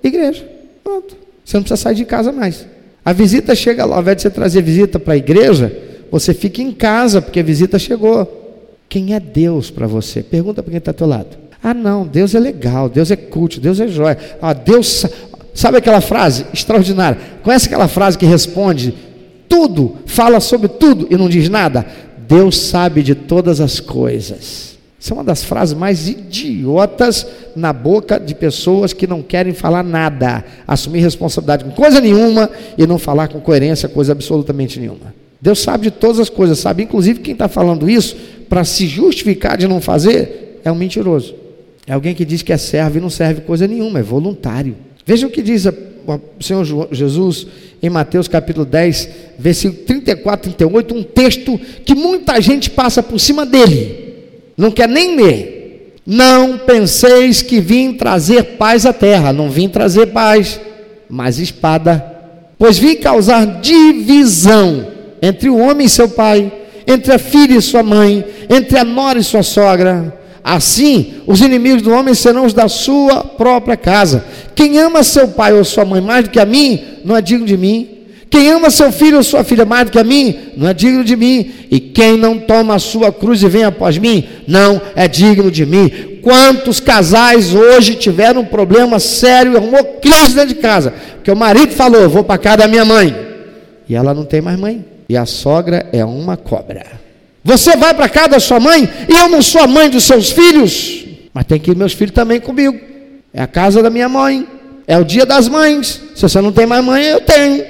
[0.00, 0.48] igreja.
[0.84, 1.16] Pronto.
[1.44, 2.64] Você não precisa sair de casa mais.
[3.04, 5.76] A visita chega lá, ao invés de você trazer visita para a igreja,
[6.08, 8.62] você fica em casa, porque a visita chegou.
[8.88, 10.22] Quem é Deus para você?
[10.22, 11.36] Pergunta para quem está ao teu lado.
[11.60, 14.16] Ah, não, Deus é legal, Deus é culto, Deus é jóia.
[14.40, 15.04] Ah, Deus,
[15.52, 17.18] sabe aquela frase extraordinária?
[17.42, 18.94] Conhece aquela frase que responde
[19.48, 21.84] tudo, fala sobre tudo e não diz nada?
[22.26, 24.76] Deus sabe de todas as coisas.
[24.98, 29.84] Isso é uma das frases mais idiotas na boca de pessoas que não querem falar
[29.84, 35.14] nada, assumir responsabilidade com coisa nenhuma e não falar com coerência coisa absolutamente nenhuma.
[35.40, 38.16] Deus sabe de todas as coisas, sabe inclusive quem está falando isso
[38.48, 41.34] para se justificar de não fazer é um mentiroso.
[41.86, 44.74] É alguém que diz que é servo e não serve coisa nenhuma, é voluntário.
[45.04, 45.66] Veja o que diz
[46.06, 47.46] o Senhor Jesus
[47.82, 53.44] em Mateus capítulo 10, versículo 34, 38, um texto que muita gente passa por cima
[53.44, 54.06] dele
[54.56, 56.00] não quer nem ler.
[56.06, 60.60] Não penseis que vim trazer paz à terra, não vim trazer paz,
[61.10, 62.14] mas espada.
[62.58, 64.86] Pois vim causar divisão
[65.20, 66.50] entre o homem e seu pai,
[66.86, 70.16] entre a filha e sua mãe, entre a nora e sua sogra.
[70.48, 74.24] Assim, os inimigos do homem serão os da sua própria casa.
[74.54, 77.44] Quem ama seu pai ou sua mãe mais do que a mim, não é digno
[77.44, 77.88] de mim.
[78.30, 81.02] Quem ama seu filho ou sua filha mais do que a mim, não é digno
[81.02, 81.50] de mim.
[81.68, 85.66] E quem não toma a sua cruz e vem após mim, não é digno de
[85.66, 86.20] mim.
[86.22, 90.94] Quantos casais hoje tiveram um problema sério e arrumou crise dentro de casa?
[91.16, 93.12] Porque o marido falou: vou para casa da minha mãe.
[93.88, 94.84] E ela não tem mais mãe.
[95.08, 97.04] E a sogra é uma cobra.
[97.46, 100.32] Você vai para casa da sua mãe e eu não sou a mãe dos seus
[100.32, 101.04] filhos.
[101.32, 102.76] Mas tem que ir meus filhos também comigo.
[103.32, 104.44] É a casa da minha mãe.
[104.84, 106.02] É o dia das mães.
[106.16, 107.64] Se você não tem mais mãe, eu tenho.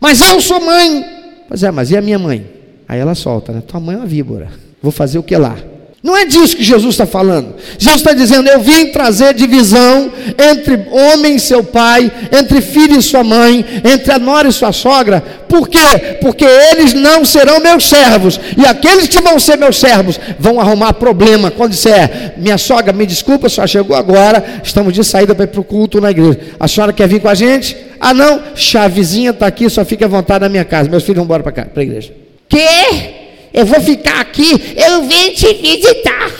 [0.00, 1.04] Mas eu sou mãe.
[1.48, 2.46] Pois é, mas e a minha mãe?
[2.86, 3.60] Aí ela solta, né?
[3.66, 4.48] Tua mãe é uma víbora.
[4.80, 5.56] Vou fazer o que lá?
[6.06, 7.56] Não é disso que Jesus está falando.
[7.76, 13.02] Jesus está dizendo: Eu vim trazer divisão entre homem e seu pai, entre filho e
[13.02, 15.20] sua mãe, entre a nora e sua sogra.
[15.48, 16.16] Por quê?
[16.20, 18.38] Porque eles não serão meus servos.
[18.56, 21.50] E aqueles que vão ser meus servos vão arrumar problema.
[21.50, 25.60] Quando disser, minha sogra, me desculpa, só chegou agora, estamos de saída para ir para
[25.60, 26.38] o culto na igreja.
[26.60, 27.76] A senhora quer vir com a gente?
[27.98, 30.88] Ah, não, chavezinha está aqui, só fica à vontade na minha casa.
[30.88, 32.12] Meus filhos vão embora para para a igreja.
[32.48, 33.15] Que?
[33.52, 36.30] Eu vou ficar aqui, eu vim te visitar.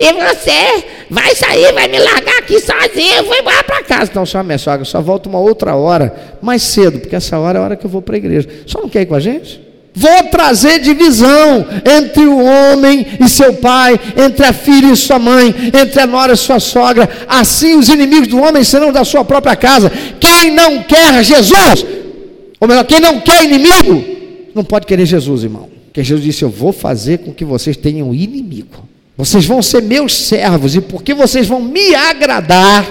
[0.00, 4.10] E você vai sair, vai me largar aqui sozinho, eu vou embora para casa.
[4.10, 7.60] Então, só minha sogra, só volta uma outra hora, mais cedo, porque essa hora é
[7.60, 8.48] a hora que eu vou para a igreja.
[8.64, 9.60] Só não quer ir com a gente?
[9.92, 15.52] Vou trazer divisão entre o homem e seu pai, entre a filha e sua mãe,
[15.74, 17.08] entre a nora e sua sogra.
[17.26, 19.90] Assim os inimigos do homem serão da sua própria casa.
[20.20, 21.84] Quem não quer Jesus,
[22.60, 24.04] ou melhor, quem não quer inimigo,
[24.54, 25.77] não pode querer Jesus, irmão.
[25.98, 28.88] Porque Jesus disse: Eu vou fazer com que vocês tenham inimigo.
[29.16, 32.86] Vocês vão ser meus servos, e porque vocês vão me agradar,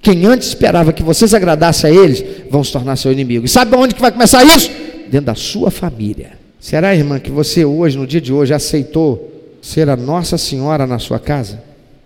[0.00, 3.44] quem antes esperava que vocês agradassem a eles, vão se tornar seu inimigo.
[3.44, 4.70] E sabe onde que vai começar isso?
[5.10, 6.38] Dentro da sua família.
[6.60, 11.00] Será, irmã, que você hoje, no dia de hoje, aceitou ser a Nossa Senhora na
[11.00, 11.60] sua casa?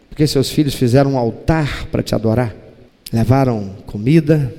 [0.09, 2.57] Porque seus filhos fizeram um altar para te adorar?
[3.12, 4.51] Levaram comida,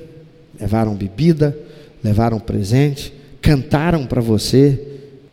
[0.60, 1.58] levaram bebida,
[2.00, 3.12] levaram presente,
[3.42, 4.86] cantaram para você,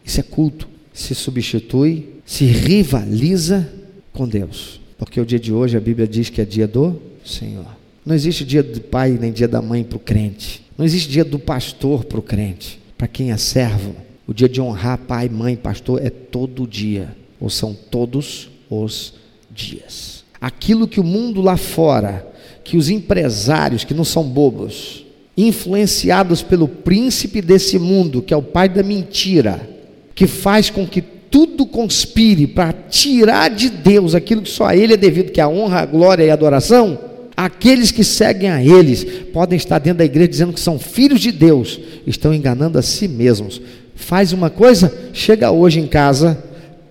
[0.08, 0.70] isso é culto.
[0.93, 3.70] Se substitui, se rivaliza
[4.14, 4.80] com Deus.
[4.97, 7.68] Porque o dia de hoje a Bíblia diz que é dia do Senhor.
[8.05, 10.64] Não existe dia do pai nem dia da mãe para o crente.
[10.78, 12.80] Não existe dia do pastor para o crente.
[12.97, 13.93] Para quem é servo,
[14.26, 17.14] o dia de honrar pai, mãe, pastor é todo dia.
[17.38, 19.14] Ou são todos os
[19.53, 20.24] dias.
[20.39, 22.26] Aquilo que o mundo lá fora,
[22.64, 25.05] que os empresários, que não são bobos,
[25.36, 29.76] influenciados pelo príncipe desse mundo, que é o pai da mentira,
[30.18, 34.95] que faz com que tudo conspire para tirar de Deus aquilo que só a Ele
[34.95, 36.97] é devido, que é a honra, a glória e a adoração,
[37.38, 41.32] aqueles que seguem a eles podem estar dentro da igreja dizendo que são filhos de
[41.32, 43.61] Deus, estão enganando a si mesmos.
[43.93, 46.43] Faz uma coisa, chega hoje em casa,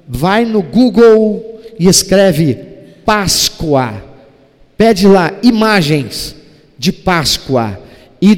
[0.07, 2.57] vai no Google e escreve
[3.05, 4.05] Páscoa,
[4.79, 6.37] pede lá imagens
[6.79, 7.77] de Páscoa
[8.23, 8.37] e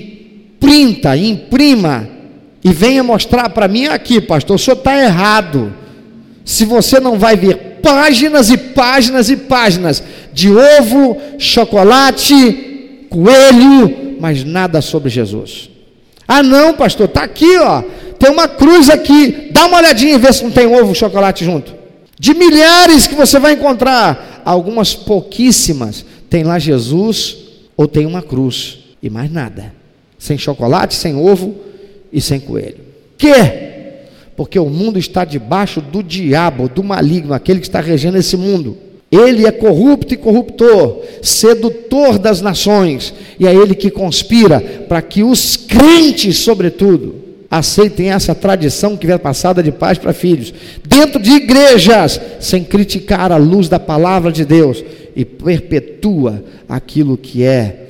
[0.59, 2.18] printa, imprima
[2.63, 5.73] e venha mostrar para mim aqui, pastor, o senhor está errado.
[6.45, 10.03] Se você não vai ver páginas e páginas e páginas
[10.33, 15.71] de ovo, chocolate, coelho, mas nada sobre Jesus.
[16.27, 17.83] Ah, não, pastor, está aqui, ó.
[18.19, 19.49] Tem uma cruz aqui.
[19.53, 21.75] Dá uma olhadinha e vê se não tem ovo, chocolate junto.
[22.19, 27.37] De milhares que você vai encontrar, algumas pouquíssimas tem lá Jesus
[27.77, 29.73] ou tem uma cruz e mais nada.
[30.19, 31.68] Sem chocolate, sem ovo
[32.13, 32.89] e sem coelho.
[33.17, 33.35] Que?
[34.37, 38.77] Porque o mundo está debaixo do diabo, do maligno, aquele que está regendo esse mundo.
[39.11, 45.23] Ele é corrupto e corruptor, sedutor das nações, e é ele que conspira para que
[45.23, 47.15] os crentes, sobretudo,
[47.51, 50.53] aceitem essa tradição que vem passada de pais para filhos,
[50.87, 54.85] dentro de igrejas, sem criticar a luz da palavra de Deus,
[55.17, 57.87] e perpetua aquilo que é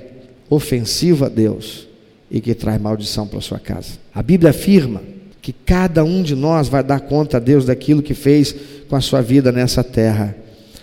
[0.48, 1.87] ofensivo a Deus
[2.30, 3.92] e que traz maldição para sua casa.
[4.14, 5.02] A Bíblia afirma
[5.40, 8.54] que cada um de nós vai dar conta a Deus daquilo que fez
[8.88, 10.36] com a sua vida nessa terra.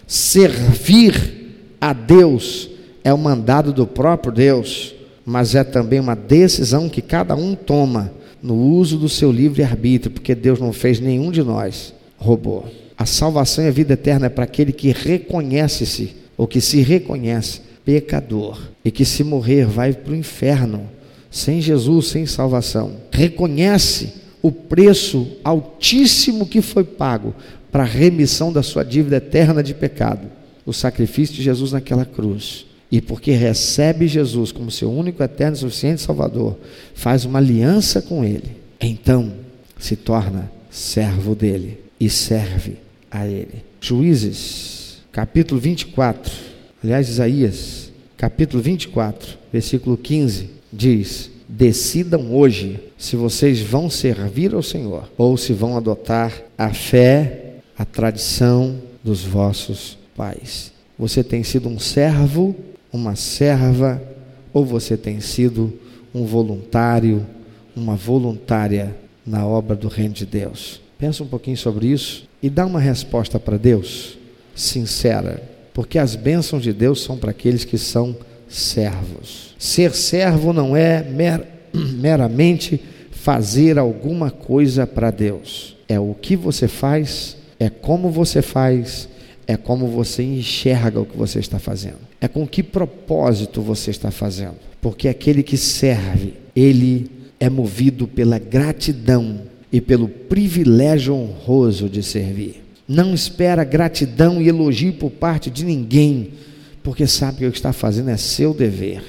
[0.08, 2.70] Servir a Deus
[3.04, 8.12] é o mandado do próprio Deus, mas é também uma decisão que cada um toma
[8.42, 12.64] no uso do seu livre-arbítrio, porque Deus não fez nenhum de nós robô.
[12.98, 17.62] A salvação e a vida eterna é para aquele que reconhece-se ou que se reconhece
[17.84, 20.90] pecador e que se morrer vai para o inferno,
[21.36, 27.36] sem Jesus, sem salvação, reconhece o preço altíssimo que foi pago
[27.70, 30.30] para a remissão da sua dívida eterna de pecado,
[30.66, 32.66] o sacrifício de Jesus naquela cruz.
[32.90, 36.58] E porque recebe Jesus como seu único, eterno e suficiente Salvador,
[36.94, 39.34] faz uma aliança com Ele, então
[39.78, 42.78] se torna servo dele e serve
[43.12, 43.62] a Ele.
[43.82, 46.32] Juízes capítulo 24,
[46.82, 55.10] aliás, Isaías, capítulo 24, versículo 15, diz: Decidam hoje se vocês vão servir ao Senhor
[55.18, 60.72] ou se vão adotar a fé, a tradição dos vossos pais.
[60.98, 62.56] Você tem sido um servo,
[62.92, 64.02] uma serva,
[64.54, 65.74] ou você tem sido
[66.14, 67.26] um voluntário,
[67.76, 68.96] uma voluntária
[69.26, 70.82] na obra do Reino de Deus?
[70.98, 74.18] Pensa um pouquinho sobre isso e dá uma resposta para Deus
[74.56, 75.44] sincera,
[75.74, 78.16] porque as bênçãos de Deus são para aqueles que são
[78.56, 79.56] servos.
[79.60, 82.80] Ser servo não é mer meramente
[83.12, 89.10] fazer alguma coisa para Deus, é o que você faz, é como você faz,
[89.48, 94.12] é como você enxerga o que você está fazendo, é com que propósito você está
[94.12, 99.42] fazendo, porque aquele que serve, ele é movido pela gratidão
[99.72, 102.64] e pelo privilégio honroso de servir.
[102.88, 106.30] Não espera gratidão e elogio por parte de ninguém,
[106.86, 109.02] porque sabe que o que está fazendo é seu dever.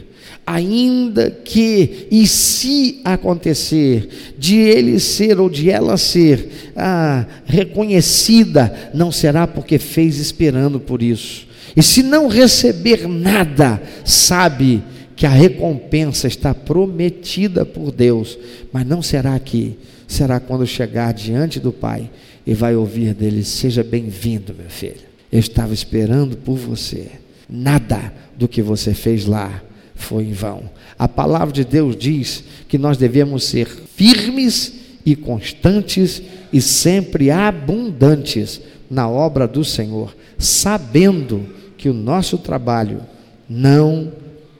[0.46, 9.12] Ainda que, e se acontecer, de ele ser ou de ela ser ah, reconhecida, não
[9.12, 11.46] será porque fez esperando por isso.
[11.76, 14.82] E se não receber nada, sabe
[15.14, 18.38] que a recompensa está prometida por Deus,
[18.72, 19.76] mas não será aqui,
[20.08, 22.08] será quando chegar diante do Pai
[22.46, 25.04] e vai ouvir dele: Seja bem-vindo, meu filho.
[25.30, 27.25] Eu estava esperando por você.
[27.48, 29.62] Nada do que você fez lá
[29.94, 30.68] foi em vão.
[30.98, 34.74] A palavra de Deus diz que nós devemos ser firmes
[35.04, 36.22] e constantes
[36.52, 43.02] e sempre abundantes na obra do Senhor, sabendo que o nosso trabalho
[43.48, 44.12] não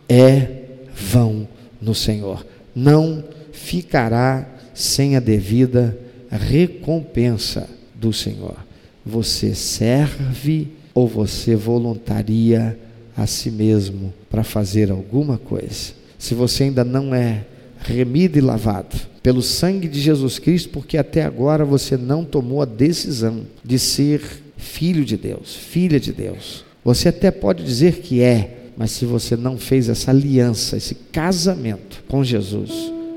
[0.09, 0.62] é
[0.95, 1.49] vão
[1.80, 5.97] no Senhor, não ficará sem a devida
[6.30, 8.57] recompensa do Senhor.
[9.05, 12.78] Você serve ou você voluntaria
[13.14, 15.92] a si mesmo para fazer alguma coisa?
[16.18, 17.44] Se você ainda não é
[17.80, 22.64] remido e lavado pelo sangue de Jesus Cristo, porque até agora você não tomou a
[22.64, 24.22] decisão de ser
[24.57, 26.64] filho de Deus, filha de Deus.
[26.82, 32.03] Você até pode dizer que é, mas se você não fez essa aliança, esse casamento
[32.09, 32.70] com Jesus,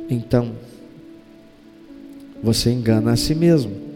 [0.09, 0.51] então
[2.43, 3.88] você engana a si mesmo.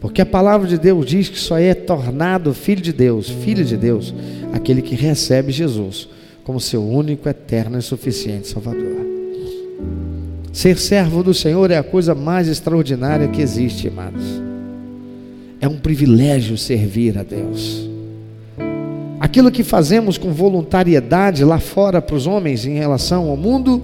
[0.00, 3.76] Porque a palavra de Deus diz que só é tornado filho de Deus, filho de
[3.76, 4.14] Deus,
[4.52, 6.08] aquele que recebe Jesus
[6.44, 9.06] como seu único, eterno e suficiente Salvador.
[10.52, 14.24] Ser servo do Senhor é a coisa mais extraordinária que existe, amados.
[15.60, 17.88] É um privilégio servir a Deus.
[19.20, 23.82] Aquilo que fazemos com voluntariedade lá fora para os homens em relação ao mundo,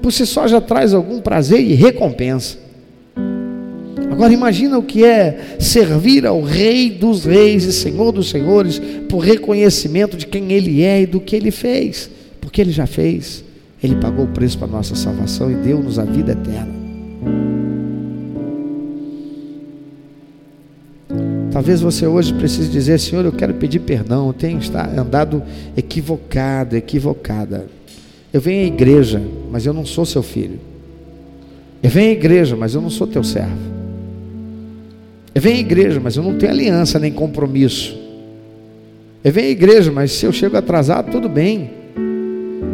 [0.00, 2.69] por si só já traz algum prazer e recompensa.
[4.20, 9.20] Agora imagina o que é servir ao Rei dos Reis e Senhor dos Senhores por
[9.20, 13.42] reconhecimento de quem Ele é e do que Ele fez, porque Ele já fez.
[13.82, 16.70] Ele pagou o preço para a nossa salvação e deu-nos a vida eterna.
[21.50, 24.60] Talvez você hoje precise dizer, Senhor, eu quero pedir perdão, eu tenho
[24.98, 25.42] andado
[25.74, 27.68] equivocado, equivocada.
[28.30, 30.60] Eu venho à igreja, mas eu não sou seu filho.
[31.82, 33.79] Eu venho à igreja, mas eu não sou teu servo.
[35.34, 37.96] Eu venho à igreja, mas eu não tenho aliança nem compromisso.
[39.22, 41.70] Eu venho à igreja, mas se eu chego atrasado, tudo bem.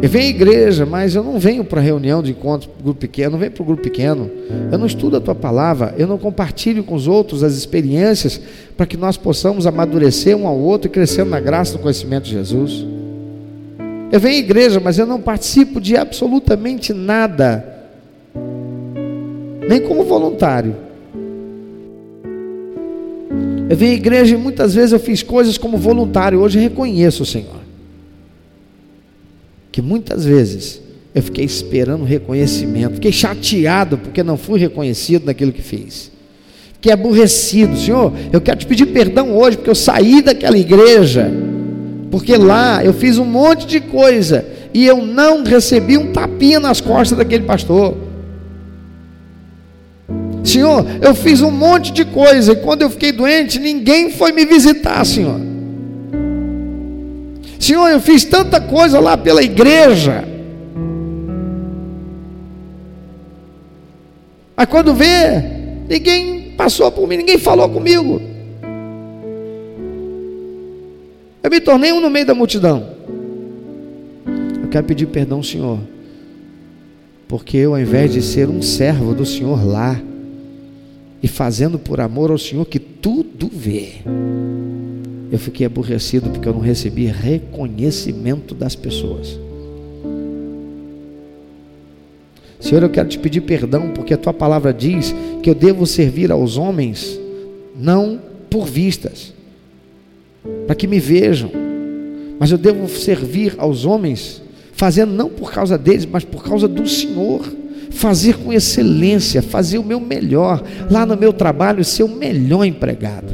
[0.01, 3.31] Eu venho à igreja, mas eu não venho para reunião de encontro grupo pequeno, eu
[3.31, 4.29] não venho para o grupo pequeno.
[4.71, 8.39] Eu não estudo a tua palavra, eu não compartilho com os outros as experiências
[8.75, 12.31] para que nós possamos amadurecer um ao outro e crescendo na graça do conhecimento de
[12.31, 12.85] Jesus.
[14.11, 17.65] Eu venho à igreja, mas eu não participo de absolutamente nada,
[19.67, 20.86] nem como voluntário.
[23.69, 27.25] Eu venho à igreja e muitas vezes eu fiz coisas como voluntário, hoje reconheço o
[27.25, 27.61] Senhor.
[29.71, 30.81] Que muitas vezes
[31.13, 36.11] eu fiquei esperando reconhecimento, fiquei chateado porque não fui reconhecido naquilo que fiz.
[36.73, 41.31] Fiquei aborrecido, Senhor, eu quero te pedir perdão hoje porque eu saí daquela igreja
[42.09, 46.79] porque lá eu fiz um monte de coisa e eu não recebi um tapinha nas
[46.79, 47.95] costas daquele pastor.
[50.47, 54.45] Senhor, eu fiz um monte de coisa e quando eu fiquei doente, ninguém foi me
[54.45, 55.39] visitar, Senhor.
[57.59, 60.23] Senhor, eu fiz tanta coisa lá pela igreja.
[64.55, 65.43] Mas quando vê,
[65.89, 68.21] ninguém passou por mim, ninguém falou comigo.
[71.43, 72.87] Eu me tornei um no meio da multidão.
[74.63, 75.79] Eu quero pedir perdão, Senhor,
[77.27, 79.99] porque eu, ao invés de ser um servo do Senhor lá,
[81.21, 83.93] e fazendo por amor ao Senhor que tudo vê,
[85.31, 89.39] eu fiquei aborrecido porque eu não recebi reconhecimento das pessoas.
[92.59, 95.13] Senhor, eu quero te pedir perdão porque a tua palavra diz
[95.43, 97.19] que eu devo servir aos homens
[97.75, 99.33] não por vistas,
[100.65, 101.51] para que me vejam,
[102.39, 104.41] mas eu devo servir aos homens,
[104.73, 107.45] fazendo não por causa deles, mas por causa do Senhor,
[107.97, 113.33] fazer com excelência, fazer o meu melhor, lá no meu trabalho, ser o melhor empregado.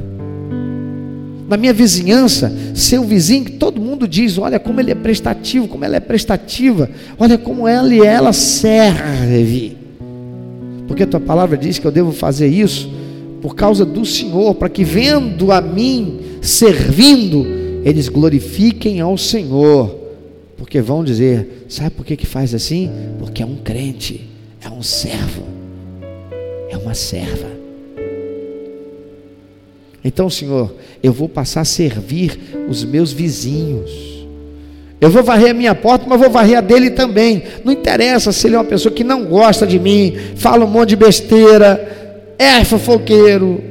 [1.47, 5.67] Na minha vizinhança, ser o vizinho que todo mundo diz: olha como ele é prestativo,
[5.67, 6.89] como ela é prestativa,
[7.19, 9.77] olha como ela e ela serve.
[10.87, 12.89] Porque a tua palavra diz que eu devo fazer isso
[13.41, 17.45] por causa do Senhor, para que vendo a mim servindo,
[17.83, 19.99] eles glorifiquem ao Senhor.
[20.57, 22.89] Porque vão dizer: sabe por que, que faz assim?
[23.19, 24.32] Porque é um crente,
[24.63, 25.43] é um servo,
[26.69, 27.51] é uma serva.
[30.03, 32.39] Então, Senhor, eu vou passar a servir
[32.69, 33.91] os meus vizinhos.
[34.99, 37.43] Eu vou varrer a minha porta, mas vou varrer a dele também.
[37.63, 40.89] Não interessa se ele é uma pessoa que não gosta de mim, fala um monte
[40.89, 43.61] de besteira, é fofoqueiro.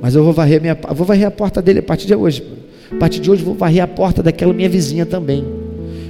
[0.00, 2.42] Mas eu vou varrer, minha, vou varrer a porta dele a partir de hoje.
[2.90, 5.44] A partir de hoje eu vou varrer a porta daquela minha vizinha também.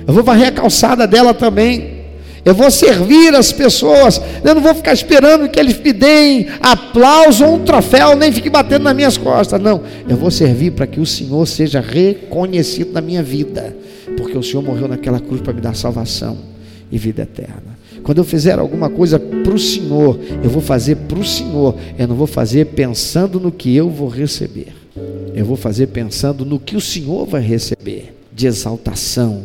[0.06, 1.95] Eu vou varrer a calçada dela também.
[2.46, 4.20] Eu vou servir as pessoas.
[4.44, 8.48] Eu não vou ficar esperando que eles me deem aplauso ou um troféu, nem fique
[8.48, 9.60] batendo nas minhas costas.
[9.60, 9.82] Não.
[10.08, 13.76] Eu vou servir para que o Senhor seja reconhecido na minha vida.
[14.16, 16.38] Porque o Senhor morreu naquela cruz para me dar salvação
[16.88, 17.76] e vida eterna.
[18.04, 21.74] Quando eu fizer alguma coisa para o Senhor, eu vou fazer para o Senhor.
[21.98, 24.72] Eu não vou fazer pensando no que eu vou receber.
[25.34, 29.42] Eu vou fazer pensando no que o Senhor vai receber de exaltação,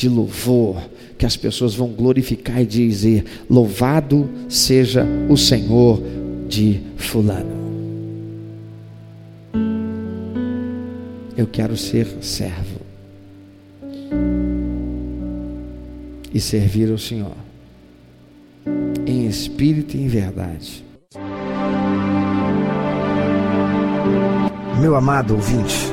[0.00, 0.82] de louvor,
[1.18, 6.02] que as pessoas vão glorificar e dizer: Louvado seja o Senhor
[6.48, 7.60] de Fulano.
[11.36, 12.80] Eu quero ser servo
[16.32, 17.36] e servir ao Senhor
[19.06, 20.82] em espírito e em verdade.
[24.80, 25.92] Meu amado ouvinte,